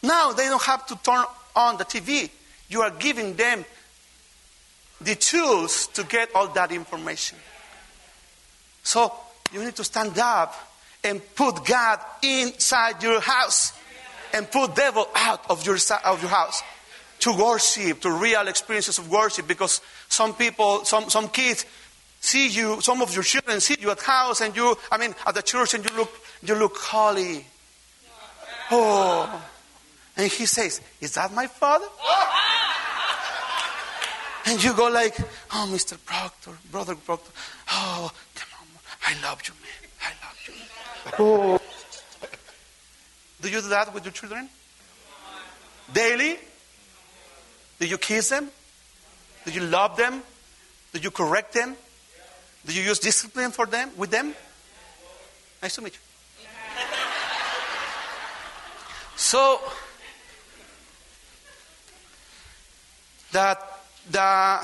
[0.03, 2.31] Now they don't have to turn on the TV.
[2.69, 3.65] You are giving them
[5.01, 7.39] the tools to get all that information.
[8.83, 9.13] So
[9.53, 10.55] you need to stand up
[11.03, 13.73] and put God inside your house
[14.33, 16.63] and put devil out of your, of your house
[17.21, 21.65] to worship, to real experiences of worship because some people, some, some kids
[22.27, 25.35] see you, some of your children see you at house and you, I mean, at
[25.35, 26.11] the church and you look,
[26.43, 27.47] you look holy.
[28.71, 29.43] Oh.
[30.17, 31.87] And he says, is that my father?
[34.47, 35.17] And you go like,
[35.53, 35.97] oh, Mr.
[36.05, 37.31] Proctor, Brother Proctor,
[37.71, 38.67] oh, come on,
[39.07, 39.91] I love you, man.
[40.03, 40.55] I love you.
[41.19, 41.61] Oh.
[43.41, 44.49] Do you do that with your children?
[45.93, 46.39] Daily?
[47.79, 48.49] Do you kiss them?
[49.45, 50.23] Do you love them?
[50.93, 51.77] Do you correct them?
[52.67, 54.35] Do you use discipline for them with them?
[55.63, 56.01] Nice to meet you.
[59.17, 59.61] So
[63.33, 63.59] that
[64.11, 64.59] the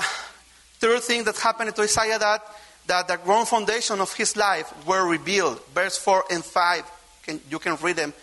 [0.79, 2.45] third thing that happened to Isaiah that
[2.87, 5.61] that the ground foundation of his life were revealed.
[5.73, 6.91] Verse 4 and 5.
[7.23, 8.13] Can, you can read them.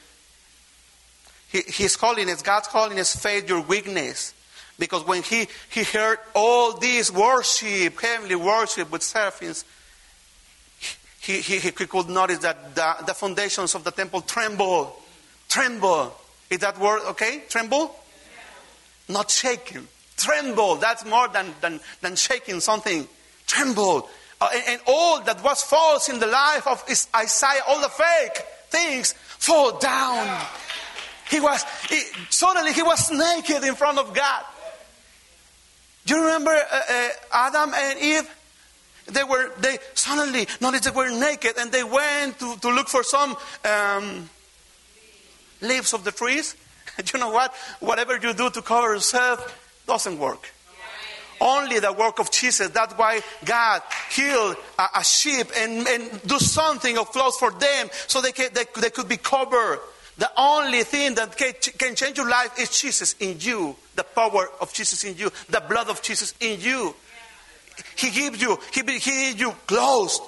[1.49, 4.35] his holiness, God's holiness, faith your weakness.
[4.81, 9.65] Because when he, he heard all this worship, heavenly worship with seraphims,
[11.21, 14.97] he, he, he could notice that the, the foundations of the temple tremble.
[15.49, 16.13] Tremble.
[16.49, 17.45] Is that word okay?
[17.49, 17.95] Tremble?
[19.09, 19.87] Not shaking.
[20.17, 20.77] Tremble.
[20.77, 23.07] That's more than, than, than shaking something.
[23.47, 24.09] Tremble
[24.41, 26.83] uh, and, and, all that was false in the life of
[27.15, 28.39] Isaiah, all the fake
[28.71, 30.47] things fall down.
[31.29, 34.45] He was, he, suddenly he was naked in front of God.
[36.07, 38.37] Do you remember uh, uh, Adam and Eve?
[39.07, 43.03] They were, they suddenly noticed they were naked and they went to, to look for
[43.03, 44.31] some um,
[45.61, 46.55] leaves of the trees.
[47.13, 47.55] you know what?
[47.81, 50.49] Whatever you do to cover yourself doesn't work.
[51.41, 52.69] Only the work of Jesus.
[52.69, 57.89] That's why God healed a, a sheep and, and do something of clothes for them
[58.07, 59.81] so they, can, they, they could be covered.
[60.21, 64.71] The only thing that can, change your life is Jesus in you, the power of
[64.71, 66.95] Jesus in you, the blood of Jesus in you.
[67.97, 70.21] He gives you, He, he you close,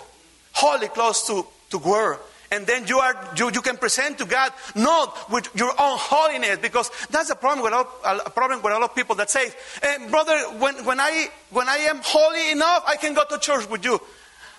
[0.52, 2.18] holy close to, to wear
[2.50, 6.59] and then you are you, you can present to God not with your own holiness
[6.59, 9.31] because that's a problem with a, lot, a problem with a lot of people that
[9.31, 9.50] say,
[9.83, 13.68] hey, brother, when, when I when I am holy enough, I can go to church
[13.70, 13.98] with you.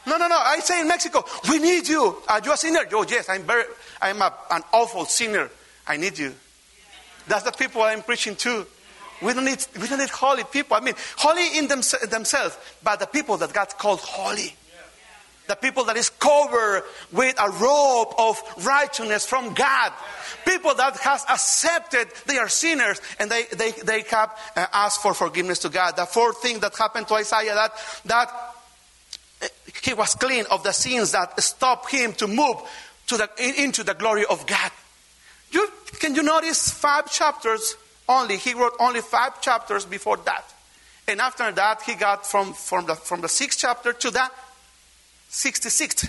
[0.05, 0.37] No, no, no.
[0.37, 2.17] I say in Mexico, we need you.
[2.27, 2.81] Are you a sinner?
[2.91, 3.63] Oh, yes, I'm very,
[4.01, 5.49] I'm a, an awful sinner.
[5.87, 6.33] I need you.
[7.27, 8.65] That's the people I'm preaching to.
[9.21, 10.75] We don't need, we don't need holy people.
[10.75, 14.55] I mean, holy in them, themselves, but the people that God called holy.
[15.45, 19.91] The people that is covered with a robe of righteousness from God.
[20.45, 25.13] People that has accepted they are sinners and they, they, they have uh, asked for
[25.13, 25.97] forgiveness to God.
[25.97, 27.73] The fourth thing that happened to Isaiah that,
[28.05, 28.52] that
[29.81, 32.57] he was clean of the sins that stopped him to move
[33.07, 34.71] to the, into the glory of God.
[35.51, 35.67] You,
[35.99, 37.75] can you notice five chapters
[38.07, 38.37] only?
[38.37, 40.45] He wrote only five chapters before that.
[41.07, 44.29] And after that, he got from, from, the, from the sixth chapter to the
[45.29, 46.07] 66.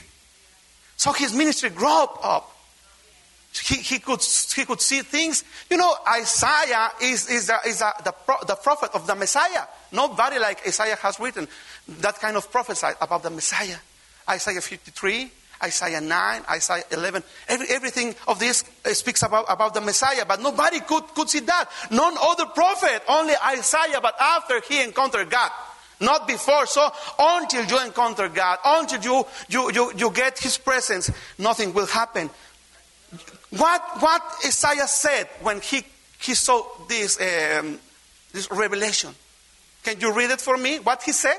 [0.96, 2.53] So his ministry grew up.
[3.62, 5.44] He, he, could, he could see things.
[5.70, 8.14] You know, Isaiah is, is, a, is a, the,
[8.46, 9.66] the prophet of the Messiah.
[9.92, 11.46] Nobody like Isaiah has written
[12.00, 13.76] that kind of prophesy about the Messiah.
[14.28, 15.30] Isaiah 53,
[15.62, 17.22] Isaiah 9, Isaiah 11.
[17.48, 21.40] Every, everything of this uh, speaks about, about the Messiah, but nobody could, could see
[21.40, 21.66] that.
[21.90, 25.50] None other prophet, only Isaiah, but after he encountered God.
[26.00, 26.66] Not before.
[26.66, 31.86] So until you encounter God, until you, you, you, you get His presence, nothing will
[31.86, 32.30] happen.
[33.56, 35.84] What, what Isaiah said when he,
[36.18, 37.78] he saw this, um,
[38.32, 39.14] this revelation?
[39.84, 40.78] Can you read it for me?
[40.78, 41.38] What he said?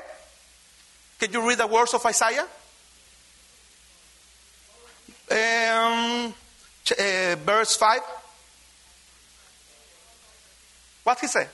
[1.18, 2.46] Can you read the words of Isaiah?
[5.30, 6.32] Um,
[6.90, 8.00] uh, verse 5.
[11.04, 11.48] What he said?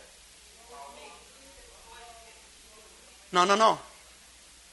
[3.32, 3.78] No, no, no.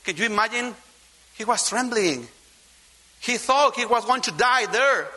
[0.04, 0.76] Can you imagine?
[1.36, 2.28] He was trembling.
[3.22, 5.08] He thought he was going to die there.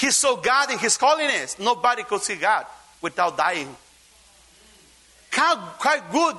[0.00, 1.58] He saw God in his holiness.
[1.58, 2.64] Nobody could see God
[3.02, 3.76] without dying.
[5.28, 6.36] How, how good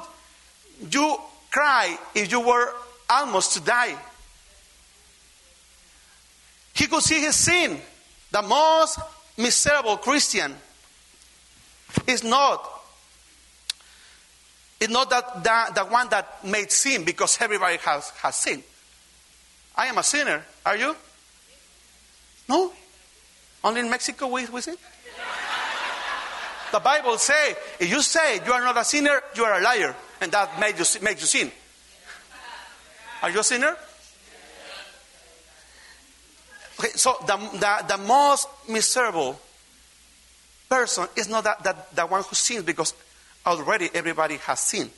[0.91, 1.15] you
[1.51, 2.73] cry if you were
[3.07, 3.95] almost to die.
[6.73, 7.79] He could see his sin.
[8.31, 8.99] The most
[9.37, 10.55] miserable Christian
[12.07, 12.67] is not
[14.79, 18.63] it's not that the, the one that made sin because everybody has, has sinned.
[19.75, 20.43] I am a sinner.
[20.65, 20.95] Are you?
[22.49, 22.73] No?
[23.63, 24.75] Only in Mexico we, we sin?
[26.71, 29.95] The Bible say, if you say you are not a sinner, you are a liar.
[30.21, 31.51] And that made you, makes you sin.
[33.21, 33.75] Are you a sinner?
[36.79, 39.39] Okay, so the, the, the most miserable
[40.69, 42.93] person is not that, that, the one who sins because
[43.45, 44.89] already everybody has sinned.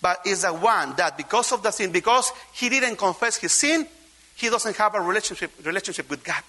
[0.00, 3.86] But is the one that because of the sin, because he didn't confess his sin,
[4.36, 6.42] he doesn't have a relationship, relationship with God.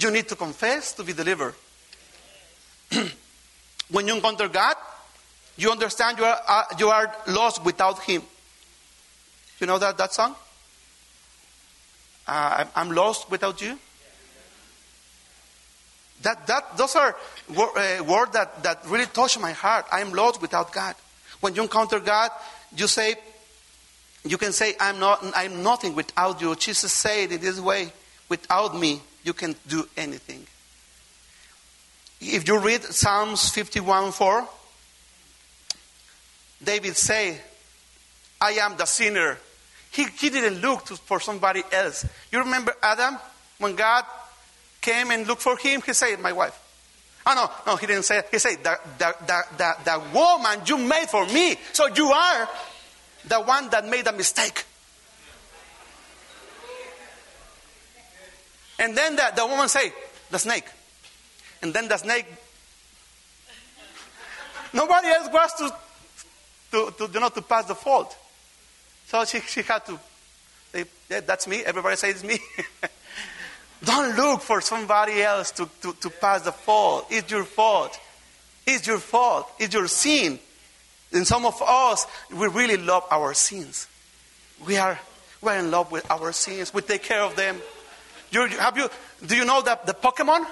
[0.00, 1.54] You need to confess to be delivered.
[3.90, 4.76] when you encounter God,
[5.56, 8.22] you understand you are, uh, you are lost without Him.
[9.58, 10.34] You know that, that song?
[12.26, 13.78] Uh, I'm lost without you.
[16.22, 17.16] That, that, those are
[17.50, 19.86] uh, words that, that really touch my heart.
[19.90, 20.94] I am lost without God.
[21.40, 22.30] When you encounter God,
[22.76, 23.16] you say,
[24.24, 26.54] you can say, I'm, not, I'm nothing without you.
[26.56, 27.92] Jesus said in this way,
[28.30, 30.46] without me, you can't do anything.
[32.22, 34.48] If you read Psalms 51 4,
[36.64, 37.38] David say,
[38.40, 39.36] I am the sinner.
[39.90, 42.06] He, he didn't look to, for somebody else.
[42.30, 43.18] You remember Adam?
[43.58, 44.04] When God
[44.80, 46.58] came and looked for him, he said, My wife.
[47.26, 48.22] Oh, no, no, he didn't say.
[48.30, 49.14] He said, the, the,
[49.58, 51.56] the, the woman you made for me.
[51.72, 52.48] So you are
[53.26, 54.64] the one that made a mistake.
[58.80, 59.92] And then the, the woman say,
[60.30, 60.64] the snake.
[61.62, 62.26] And then the snake.
[64.72, 65.74] Nobody else was to,
[66.72, 68.16] to, to, you know, to pass the fault.
[69.06, 69.98] So she, she had to
[70.72, 71.62] say, yeah, that's me.
[71.62, 72.38] Everybody says it's me.
[73.84, 77.06] Don't look for somebody else to, to, to pass the fault.
[77.10, 77.98] It's your fault.
[78.66, 79.50] It's your fault.
[79.58, 80.38] It's your sin.
[81.12, 83.88] And some of us, we really love our sins.
[84.66, 84.98] We are,
[85.42, 86.72] we're in love with our sins.
[86.72, 87.60] We take care of them.
[88.30, 88.88] You, have you,
[89.26, 90.46] do you know that the Pokemon?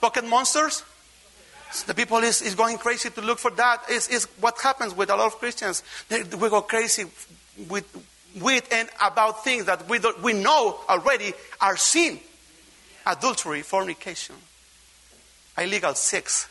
[0.00, 0.84] Pocket monsters?
[1.86, 3.90] The people is, is going crazy to look for that.
[3.90, 5.82] Is is what happens with a lot of Christians.
[6.08, 7.04] They, we go crazy
[7.68, 7.84] with,
[8.40, 12.20] with and about things that we, we know already are sin.
[13.06, 14.36] Adultery, fornication,
[15.58, 16.48] illegal sex,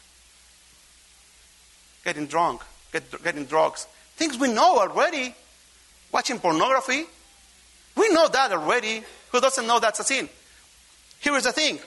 [2.03, 3.87] getting drunk, get, getting drugs.
[4.17, 5.33] Things we know already.
[6.11, 7.05] Watching pornography.
[7.95, 9.03] We know that already.
[9.31, 10.29] Who doesn't know that's a sin?
[11.19, 11.79] Here is the thing.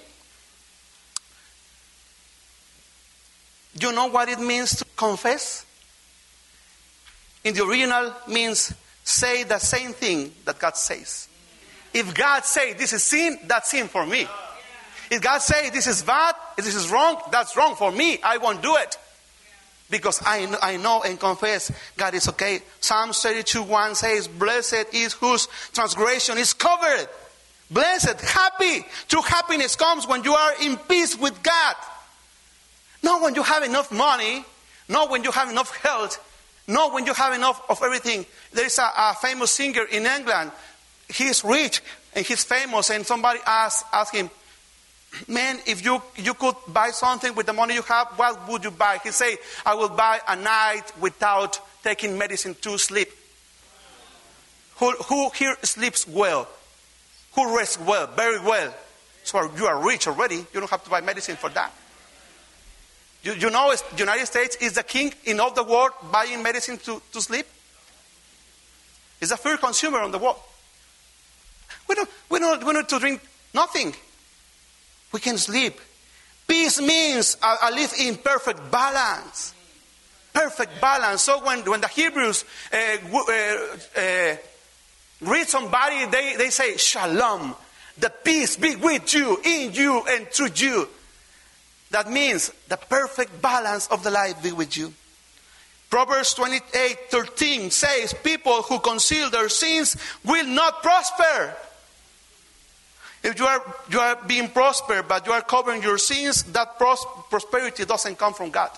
[3.81, 5.65] You know what it means to confess?
[7.45, 8.75] In the original means
[9.05, 11.29] say the same thing that God says.
[11.93, 14.27] If God say this is sin, that's sin for me.
[15.11, 18.21] If God say this is bad, this is wrong, that's wrong for me.
[18.23, 18.97] I won't do it
[19.89, 22.63] because I I know and confess God is okay.
[22.81, 27.09] Psalm 32 1 says, Blessed is whose transgression is covered.
[27.71, 28.85] Blessed, happy.
[29.09, 31.75] True happiness comes when you are in peace with God.
[33.03, 34.45] Not when you have enough money,
[34.89, 36.19] not when you have enough health,
[36.67, 38.27] not when you have enough of everything.
[38.53, 40.51] There is a, a famous singer in England.
[41.09, 41.81] He is rich
[42.15, 44.31] and he's famous, and somebody asked, asked him,
[45.27, 48.71] Man, if you, you could buy something with the money you have, what would you
[48.71, 48.99] buy?
[49.03, 53.09] He said, I will buy a night without taking medicine to sleep.
[54.77, 56.49] Who, who here sleeps well?
[57.35, 58.07] Who rests well?
[58.09, 58.75] Very well.
[59.23, 60.37] So you are rich already.
[60.37, 61.73] You don't have to buy medicine for that.
[63.23, 66.79] You, you know, the United States is the king in all the world buying medicine
[66.79, 67.47] to, to sleep.
[69.21, 70.39] It's a fair consumer on the world.
[71.87, 73.21] We don't, we don't, we need to drink
[73.53, 73.95] nothing.
[75.13, 75.79] We can sleep.
[76.47, 79.55] Peace means I live in perfect balance.
[80.33, 81.23] Perfect balance.
[81.23, 84.37] So when, when the Hebrews uh, uh, uh,
[85.21, 87.55] read somebody, they, they say, Shalom.
[87.99, 90.89] The peace be with you, in you, and through you.
[91.91, 94.95] That means the perfect balance of the life be with you.
[95.91, 101.55] Proverbs 28 13 says, People who conceal their sins will not prosper.
[103.23, 107.05] If you are, you are being prospered, but you are covering your sins, that pros-
[107.29, 108.71] prosperity doesn't come from God.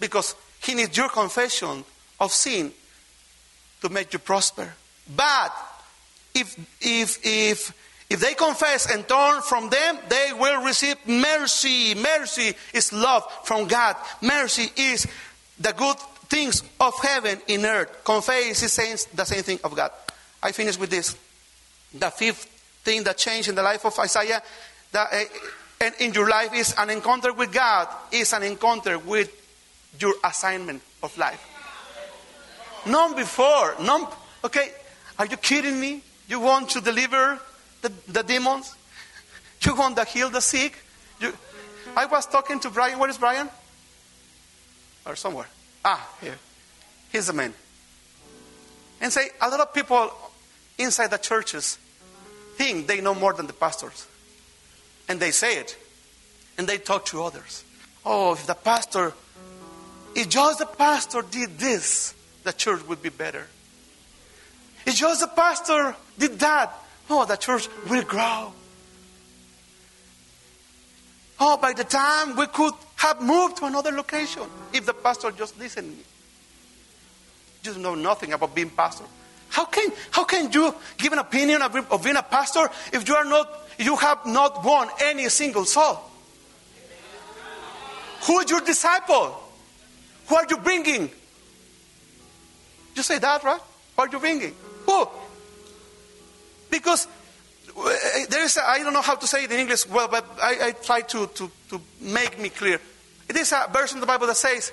[0.00, 1.84] Because He needs your confession
[2.20, 2.72] of sin
[3.82, 4.72] to make you prosper.
[5.14, 5.52] But
[6.34, 11.94] if, if, if, if they confess and turn from them, they will receive mercy.
[11.94, 13.96] Mercy is love from God.
[14.20, 15.06] Mercy is
[15.58, 15.96] the good
[16.28, 18.04] things of heaven in earth.
[18.04, 19.90] Confess is the same thing of God.
[20.42, 21.16] I finish with this.
[21.94, 22.44] The fifth
[22.84, 24.42] thing that changed in the life of Isaiah
[24.92, 25.24] that, uh,
[25.80, 29.30] and in your life is an encounter with God, is an encounter with
[30.00, 31.44] your assignment of life.
[32.86, 33.74] None before.
[33.80, 34.06] None,
[34.44, 34.72] okay,
[35.18, 36.02] are you kidding me?
[36.28, 37.40] You want to deliver
[37.82, 38.74] the, the demons?
[39.62, 40.78] You want to heal the sick?
[41.20, 41.32] You,
[41.96, 42.98] I was talking to Brian.
[42.98, 43.48] Where is Brian?
[45.04, 45.46] Or somewhere.
[45.84, 46.36] Ah, here.
[47.10, 47.54] He's the man.
[49.00, 50.10] And say, a lot of people
[50.76, 51.78] inside the churches
[52.56, 54.06] think they know more than the pastors.
[55.08, 55.76] And they say it.
[56.58, 57.64] And they talk to others.
[58.04, 59.12] Oh, if the pastor,
[60.14, 62.14] if just the pastor did this,
[62.44, 63.46] the church would be better.
[64.88, 66.72] If just the pastor did that,
[67.10, 68.54] oh, the church will grow.
[71.38, 75.58] Oh, by the time we could have moved to another location if the pastor just
[75.58, 75.94] listened.
[75.94, 76.04] You
[77.62, 79.04] just know nothing about being pastor.
[79.50, 83.14] How can, how can you give an opinion of, of being a pastor if you
[83.14, 86.00] are not, you have not won any single soul?
[88.22, 89.38] Who is your disciple?
[90.28, 91.10] Who are you bringing?
[92.96, 93.60] You say that, right?
[93.96, 94.54] Who are you bringing?
[94.88, 95.06] Who?
[96.70, 97.06] Because
[97.76, 97.94] uh,
[98.30, 100.72] there is, I don't know how to say it in English well, but I, I
[100.72, 102.80] try to, to, to make me clear.
[103.28, 104.72] It is a verse in the Bible that says,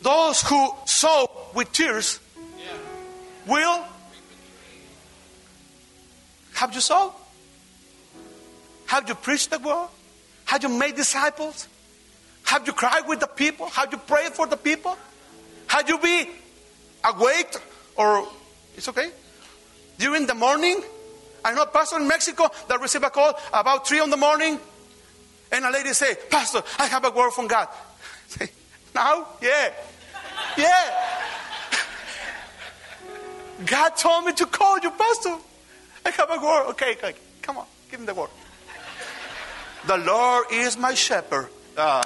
[0.00, 2.20] Those who sow with tears
[3.48, 3.84] will
[6.54, 7.12] have you sold?
[8.86, 9.88] Have you preached the word?
[10.46, 11.68] Have you made disciples?
[12.44, 13.68] Have you cried with the people?
[13.68, 14.96] Have you prayed for the people?
[15.68, 16.26] Have you been
[17.04, 17.54] awake
[17.94, 18.26] or
[18.76, 19.10] it's okay?
[19.98, 20.82] During the morning?
[21.44, 24.58] I know a pastor in Mexico that received a call about three in the morning,
[25.52, 27.68] and a lady say, Pastor, I have a word from God.
[28.28, 28.50] Say,
[28.94, 29.26] now?
[29.40, 29.72] Yeah.
[30.56, 31.04] Yeah.
[33.66, 35.36] God told me to call you, Pastor.
[36.04, 36.70] I have a word.
[36.70, 37.14] Okay, okay.
[37.42, 38.30] Come on, give him the word.
[39.86, 41.48] The Lord is my shepherd.
[41.76, 42.04] Uh,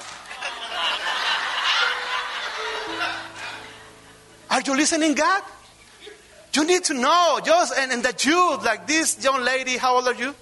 [4.49, 5.43] are you listening, God?
[6.55, 10.07] You need to know, just and, and that you, like this young lady, how old
[10.07, 10.35] are you?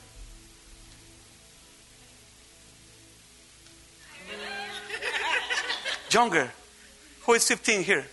[6.12, 6.52] Younger.
[7.22, 8.06] Who is 15 here?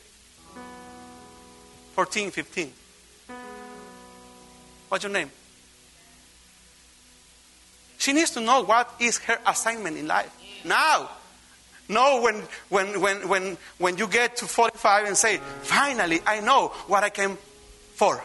[1.95, 2.73] 14, 15.
[4.89, 5.31] What's your name?
[7.99, 10.31] She needs to know what is her assignment in life.
[10.65, 11.11] Now.
[11.91, 16.69] No, when, when, when, when, when you get to 45 and say, finally, I know
[16.87, 17.39] what I came
[17.99, 18.23] for.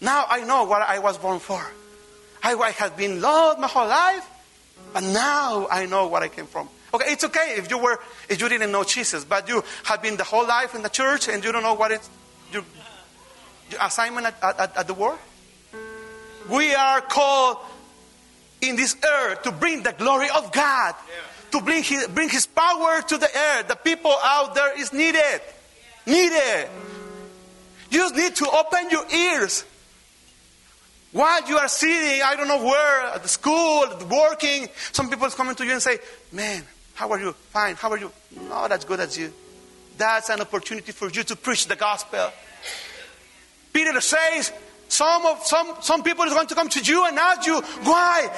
[0.00, 1.62] Now I know what I was born for.
[2.42, 4.26] I, I have been loved my whole life,
[4.92, 6.68] but now I know what I came from.
[6.94, 10.16] Okay, it's okay if you were if you didn't know Jesus, but you have been
[10.16, 12.08] the whole life in the church and you don't know what is
[12.52, 12.64] your,
[13.70, 15.18] your assignment at, at, at the world.
[16.50, 17.58] We are called
[18.60, 20.94] in this earth to bring the glory of God,
[21.52, 23.68] to bring his, bring his power to the earth.
[23.68, 25.40] The people out there is needed.
[26.06, 26.68] Needed.
[27.92, 29.64] You just need to open your ears.
[31.12, 35.34] While you are sitting, I don't know where, at the school, working, some people is
[35.34, 35.98] coming to you and say,
[36.32, 36.62] Man,
[36.94, 37.32] how are you?
[37.32, 37.74] Fine.
[37.74, 38.10] How are you?
[38.48, 39.30] Not as good as you.
[39.98, 42.30] That's an opportunity for you to preach the gospel.
[43.74, 44.52] Peter says,
[44.88, 48.28] some, of, some, some people is going to come to you and ask you, why?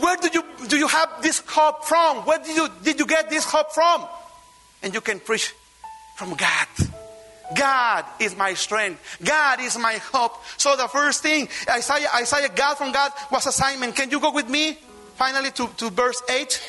[0.00, 2.18] Where do you, do you have this hope from?
[2.26, 4.06] Where did you, did you get this hope from?
[4.82, 5.54] And you can preach
[6.16, 6.93] from God.
[7.56, 9.18] God is my strength.
[9.22, 10.42] God is my hope.
[10.56, 13.96] So the first thing, Isaiah, Isaiah God from God was assignment.
[13.96, 14.78] Can you go with me
[15.16, 16.62] finally to, to verse 8?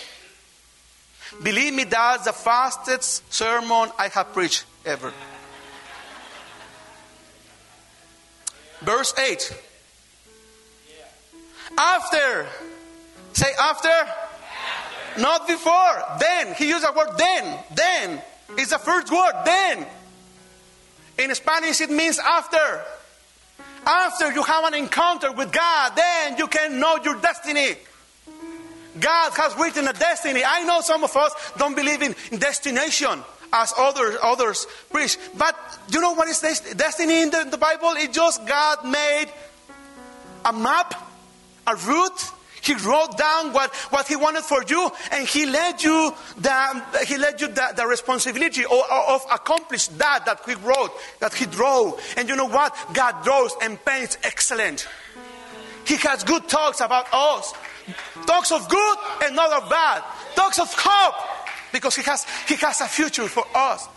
[1.44, 5.14] Believe me, that's the fastest sermon I have preached ever.
[8.82, 9.62] Verse 8.
[11.78, 12.48] After.
[13.34, 13.90] Say after.
[13.90, 15.22] after.
[15.22, 16.04] Not before.
[16.20, 16.54] Then.
[16.56, 17.64] He used the word then.
[17.74, 18.22] Then.
[18.58, 19.34] It's the first word.
[19.46, 19.86] Then.
[21.18, 22.84] In Spanish, it means after.
[23.88, 27.76] After you have an encounter with God, then you can know your destiny.
[28.99, 30.43] God has written a destiny.
[30.43, 33.22] I know some of us don't believe in destination
[33.53, 35.18] as others others preach.
[35.38, 35.55] But
[35.91, 36.41] you know what is
[36.76, 37.93] destiny in the, the Bible?
[37.95, 39.28] It's just God made
[40.43, 40.93] a map,
[41.68, 42.32] a route.
[42.66, 47.16] He wrote down what, what he wanted for you, and he led you the, he
[47.16, 51.95] led you the, the responsibility of, of accomplish that that he wrote, that he drew.
[52.18, 52.76] And you know what?
[52.93, 54.88] God draws and paints excellent.
[55.86, 57.53] He has good talks about us.
[58.26, 60.03] Talks of good and not of bad.
[60.36, 61.16] Talks of hope
[61.72, 63.88] because he has, he has a future for us.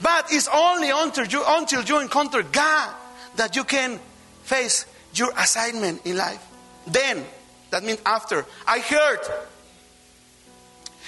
[0.00, 2.94] But it's only until you, until you encounter God
[3.34, 3.98] that you can
[4.44, 6.44] face your assignment in life.
[6.86, 7.24] Then,
[7.70, 8.46] that means after.
[8.66, 9.20] I heard.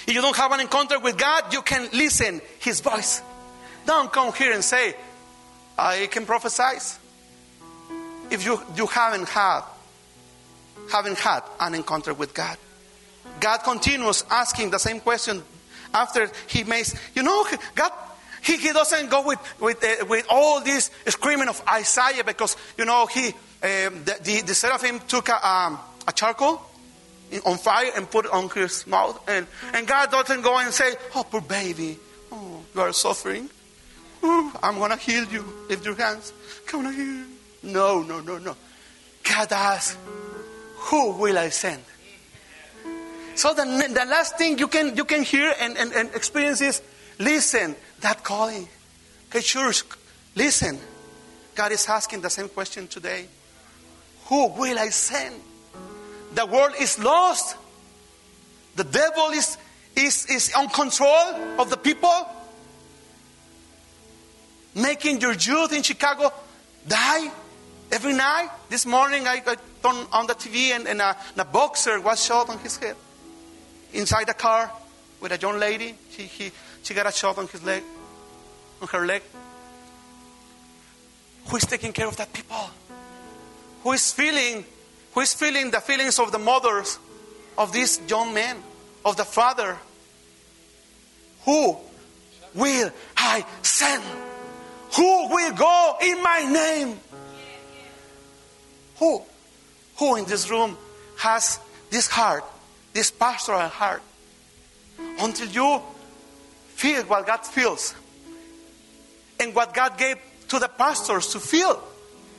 [0.07, 3.23] If you don't have an encounter with God, you can listen His voice.
[3.87, 4.95] Don't come here and say,
[5.79, 6.99] I can prophesy.
[8.31, 9.63] If you, you haven't had
[10.91, 12.57] haven't had an encounter with God.
[13.39, 15.43] God continues asking the same question
[15.95, 17.93] after he makes, you know, God,
[18.43, 22.85] he, he doesn't go with, with, uh, with all this screaming of Isaiah because, you
[22.85, 26.63] know, he, um, the, the, the seraphim took a, um, a charcoal
[27.47, 29.21] on fire and put it on his mouth.
[29.29, 31.99] And, and God doesn't go and say, oh, poor baby,
[32.33, 33.49] oh, you are suffering.
[34.23, 35.45] Ooh, I'm going to heal you.
[35.69, 36.33] Lift your hands.
[36.67, 37.27] Come on, heal.
[37.63, 38.57] No, no, no, no.
[39.23, 39.97] God asks,
[40.75, 41.83] who will I send?
[43.35, 46.83] So the, the last thing you can, you can hear and, and, and experience is
[47.19, 48.69] listen, that calling.
[49.29, 49.85] Okay, church,
[50.35, 50.79] listen.
[51.55, 53.27] God is asking the same question today.
[54.27, 55.41] Who will I send?
[56.35, 57.57] The world is lost.
[58.77, 59.59] The devil is,
[59.97, 62.29] is, is on control of the people.
[64.75, 66.33] Making your youth in Chicago
[66.87, 67.31] die
[67.91, 68.49] every night.
[68.69, 72.25] This morning I, I turned on the TV and, and, a, and a boxer was
[72.25, 72.97] shot on his head
[73.93, 74.71] inside the car
[75.21, 75.95] with a young lady.
[76.11, 76.53] She, he,
[76.83, 77.83] she got a shot on his leg,
[78.81, 79.23] on her leg.
[81.47, 82.71] Who is taking care of that people?
[83.83, 84.65] Who is feeling,
[85.13, 86.99] who is feeling the feelings of the mothers
[87.59, 88.57] of these young men,
[89.05, 89.77] of the father?
[91.45, 91.77] Who
[92.55, 94.03] will I send?
[94.97, 97.01] Who will go in my name?
[98.99, 99.23] Who?
[99.97, 100.77] Who in this room
[101.19, 101.59] has
[101.91, 102.45] this heart
[102.93, 104.03] this pastoral heart
[105.19, 105.83] until you
[106.75, 107.95] feel what God feels
[109.39, 110.17] and what God gave
[110.49, 111.83] to the pastors to feel.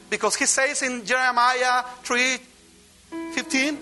[0.09, 2.38] Because he says in Jeremiah 3
[3.51, 3.77] 15,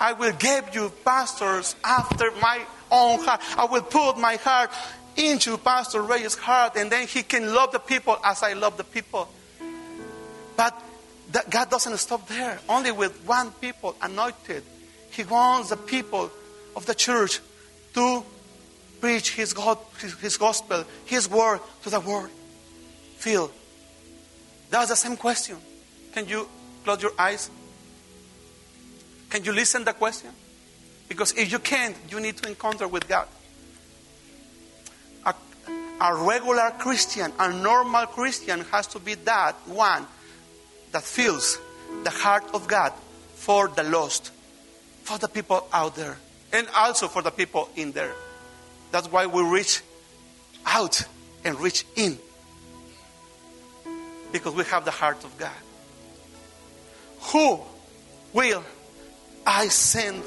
[0.00, 2.60] I will give you pastors after my
[2.90, 3.40] own heart.
[3.56, 4.70] I will put my heart
[5.16, 8.84] into Pastor Reyes' heart, and then he can love the people as I love the
[8.84, 9.28] people.
[10.56, 10.78] But
[11.32, 14.62] that God doesn't stop there, only with one people anointed.
[15.10, 16.30] He wants the people
[16.76, 17.40] of the church
[17.94, 18.22] to
[19.00, 19.78] preach His, God,
[20.20, 22.30] his gospel, His word to the world.
[23.16, 23.50] Feel.
[24.68, 25.56] That's the same question.
[26.12, 26.46] Can you
[26.84, 27.50] close your eyes?
[29.34, 30.30] Can you listen to the question?
[31.08, 33.26] Because if you can't, you need to encounter with God.
[35.26, 35.34] A,
[36.00, 40.06] a regular Christian, a normal Christian has to be that one
[40.92, 41.58] that feels
[42.04, 42.92] the heart of God
[43.34, 44.30] for the lost,
[45.02, 46.16] for the people out there,
[46.52, 48.14] and also for the people in there.
[48.92, 49.82] That's why we reach
[50.64, 51.02] out
[51.44, 52.18] and reach in.
[54.30, 55.50] Because we have the heart of God.
[57.32, 57.58] Who
[58.32, 58.62] will
[59.46, 60.22] I send?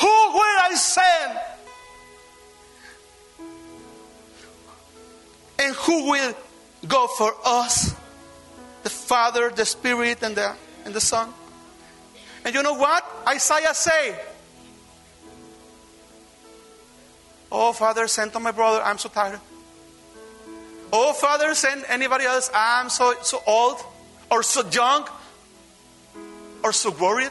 [0.00, 1.38] Who will I send?
[5.58, 6.34] And who will
[6.86, 7.94] go for us?
[8.82, 11.32] The Father, the Spirit, and the, and the Son.
[12.44, 13.04] And you know what?
[13.26, 14.14] Isaiah say,
[17.56, 18.82] Oh, Father, send to my brother.
[18.82, 19.38] I'm so tired.
[20.92, 22.50] Oh, Father, send anybody else.
[22.52, 23.78] I'm so, so old
[24.28, 25.08] or so young
[26.64, 27.30] or so worried.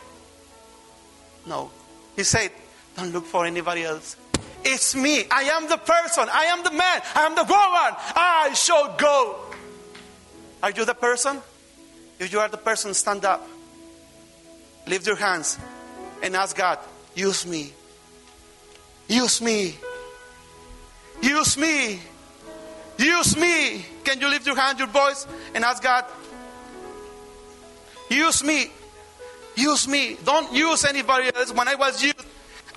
[1.45, 1.71] No.
[2.15, 2.51] He said,
[2.95, 4.17] Don't look for anybody else.
[4.63, 5.25] It's me.
[5.29, 6.27] I am the person.
[6.31, 7.01] I am the man.
[7.15, 7.99] I am the woman.
[8.15, 9.39] I shall go.
[10.61, 11.41] Are you the person?
[12.19, 13.45] If you are the person, stand up.
[14.87, 15.59] Lift your hands
[16.21, 16.79] and ask God,
[17.15, 17.73] use me.
[19.07, 19.75] Use me.
[21.21, 21.99] Use me.
[22.97, 23.85] Use me.
[24.03, 26.05] Can you lift your hand, your voice, and ask God,
[28.09, 28.71] use me.
[29.55, 30.17] Use me.
[30.23, 31.53] Don't use anybody else.
[31.53, 32.25] When I was used,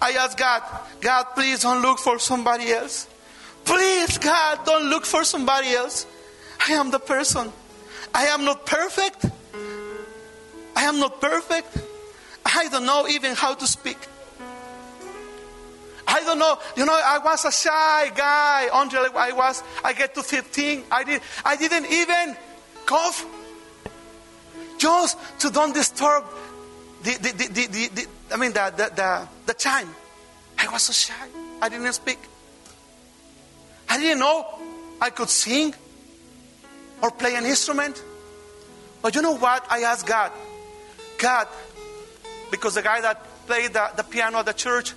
[0.00, 0.62] I asked God,
[1.00, 3.08] God, please don't look for somebody else.
[3.64, 6.06] Please, God, don't look for somebody else.
[6.68, 7.52] I am the person.
[8.14, 9.26] I am not perfect.
[10.74, 11.78] I am not perfect.
[12.44, 13.98] I don't know even how to speak.
[16.06, 16.58] I don't know.
[16.76, 20.84] You know, I was a shy guy until I was, I get to 15.
[20.90, 22.36] I, did, I didn't even
[22.84, 23.26] cough.
[24.78, 26.24] Just to don't disturb
[27.12, 29.88] the, the, the, the, the I mean, the, the, the, the time.
[30.58, 31.28] I was so shy.
[31.62, 32.18] I didn't speak.
[33.88, 34.46] I didn't know
[35.00, 35.74] I could sing
[37.02, 38.02] or play an instrument.
[39.02, 39.64] But you know what?
[39.70, 40.32] I asked God,
[41.18, 41.46] God,
[42.50, 44.94] because the guy that played the, the piano at the church,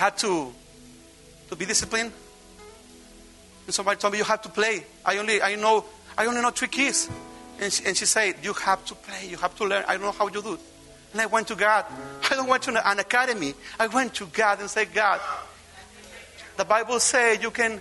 [0.00, 0.50] had to,
[1.50, 2.10] to be disciplined.
[3.66, 4.86] And somebody told me, you have to play.
[5.04, 5.84] I only, I know,
[6.16, 7.10] I only know three keys.
[7.60, 9.84] And she, and she said, you have to play, you have to learn.
[9.86, 10.60] I don't know how you do it.
[11.12, 11.84] And I went to God.
[12.30, 13.54] I don't went to an academy.
[13.78, 15.20] I went to God and said, God,
[16.56, 17.80] the Bible says you can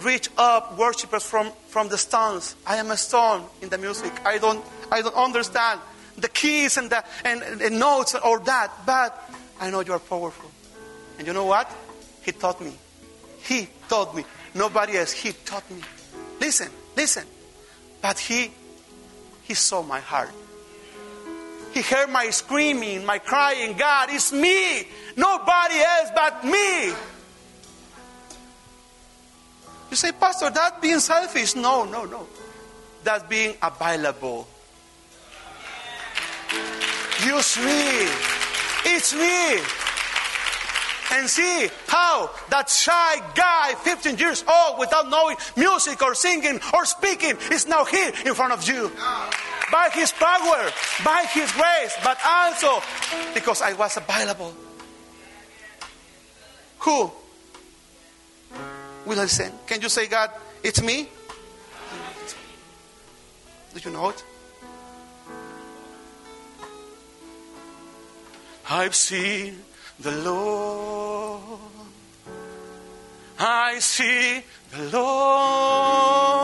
[0.00, 2.56] reach up worshipers from, from the stones.
[2.66, 4.12] I am a stone in the music.
[4.24, 5.80] I don't, I don't understand
[6.16, 10.50] the keys and the and, and notes or that, but I know you are powerful.
[11.18, 11.70] And you know what?
[12.22, 12.72] He taught me.
[13.42, 14.24] He taught me.
[14.54, 15.12] Nobody else.
[15.12, 15.80] He taught me.
[16.40, 17.24] Listen, listen.
[18.00, 18.50] But he,
[19.52, 20.30] he saw my heart.
[21.74, 23.76] He heard my screaming, my crying.
[23.76, 24.88] God, it's me.
[25.14, 26.86] Nobody else but me.
[29.90, 31.54] You say, Pastor, that being selfish.
[31.54, 32.26] No, no, no.
[33.04, 34.48] That's being available.
[37.22, 38.08] Use me.
[38.86, 39.81] It's me
[41.12, 46.84] and see how that shy guy, 15 years old, without knowing music or singing or
[46.84, 48.90] speaking, is now here in front of you.
[49.70, 50.70] By his power,
[51.04, 52.82] by his grace, but also
[53.34, 54.54] because I was available.
[56.80, 57.12] Who
[59.06, 59.52] will I send?
[59.66, 60.30] Can you say, God,
[60.62, 61.08] it's me?
[63.74, 64.24] Do you know it?
[68.68, 69.58] I've seen
[70.02, 71.60] the Lord.
[73.38, 76.42] I see the Lord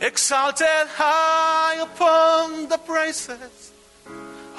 [0.00, 3.72] exalted high upon the praises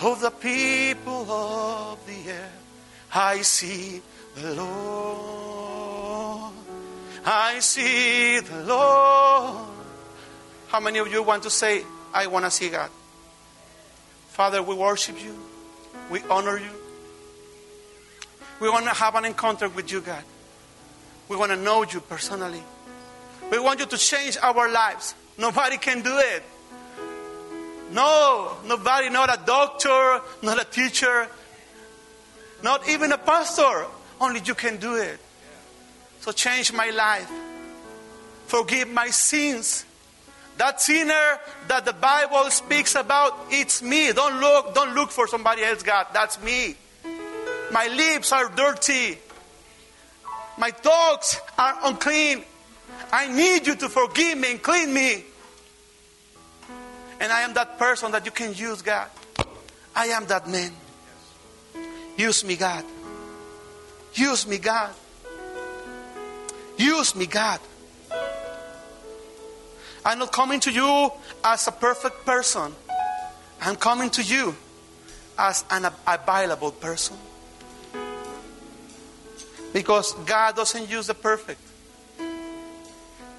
[0.01, 2.57] of the people of the earth.
[3.13, 4.01] I see
[4.35, 6.53] the Lord.
[7.25, 9.67] I see the Lord.
[10.69, 12.89] How many of you want to say, I want to see God?
[14.29, 15.37] Father, we worship you.
[16.09, 16.80] We honor you.
[18.61, 20.23] We want to have an encounter with you, God.
[21.27, 22.61] We want to know you personally.
[23.49, 25.15] We want you to change our lives.
[25.37, 26.43] Nobody can do it.
[27.91, 31.27] No, nobody, not a doctor, not a teacher,
[32.61, 33.87] not even a pastor.
[34.19, 35.19] Only you can do it.
[36.19, 37.29] So change my life.
[38.45, 39.85] Forgive my sins
[40.57, 41.39] That sinner
[41.69, 44.11] that the Bible speaks about, it's me.
[44.11, 46.07] Don't look, don't look for somebody else, God.
[46.13, 46.75] That's me.
[47.71, 49.17] My lips are dirty.
[50.57, 52.43] My thoughts are unclean.
[53.11, 55.23] I need you to forgive me and clean me.
[57.19, 59.07] And I am that person that you can use, God.
[59.95, 60.71] I am that man.
[62.17, 62.83] Use me, God.
[64.13, 64.93] Use me, God.
[66.77, 67.59] Use me, God.
[70.03, 71.11] I'm not coming to you
[71.43, 72.73] as a perfect person.
[73.61, 74.55] I'm coming to you
[75.37, 77.17] as an available person.
[79.73, 81.61] Because God doesn't use the perfect,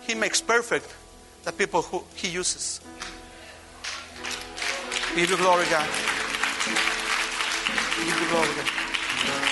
[0.03, 0.93] He makes perfect
[1.45, 2.81] the people who He uses.
[5.15, 5.89] Give you glory, God.
[7.97, 9.52] Give you glory, God.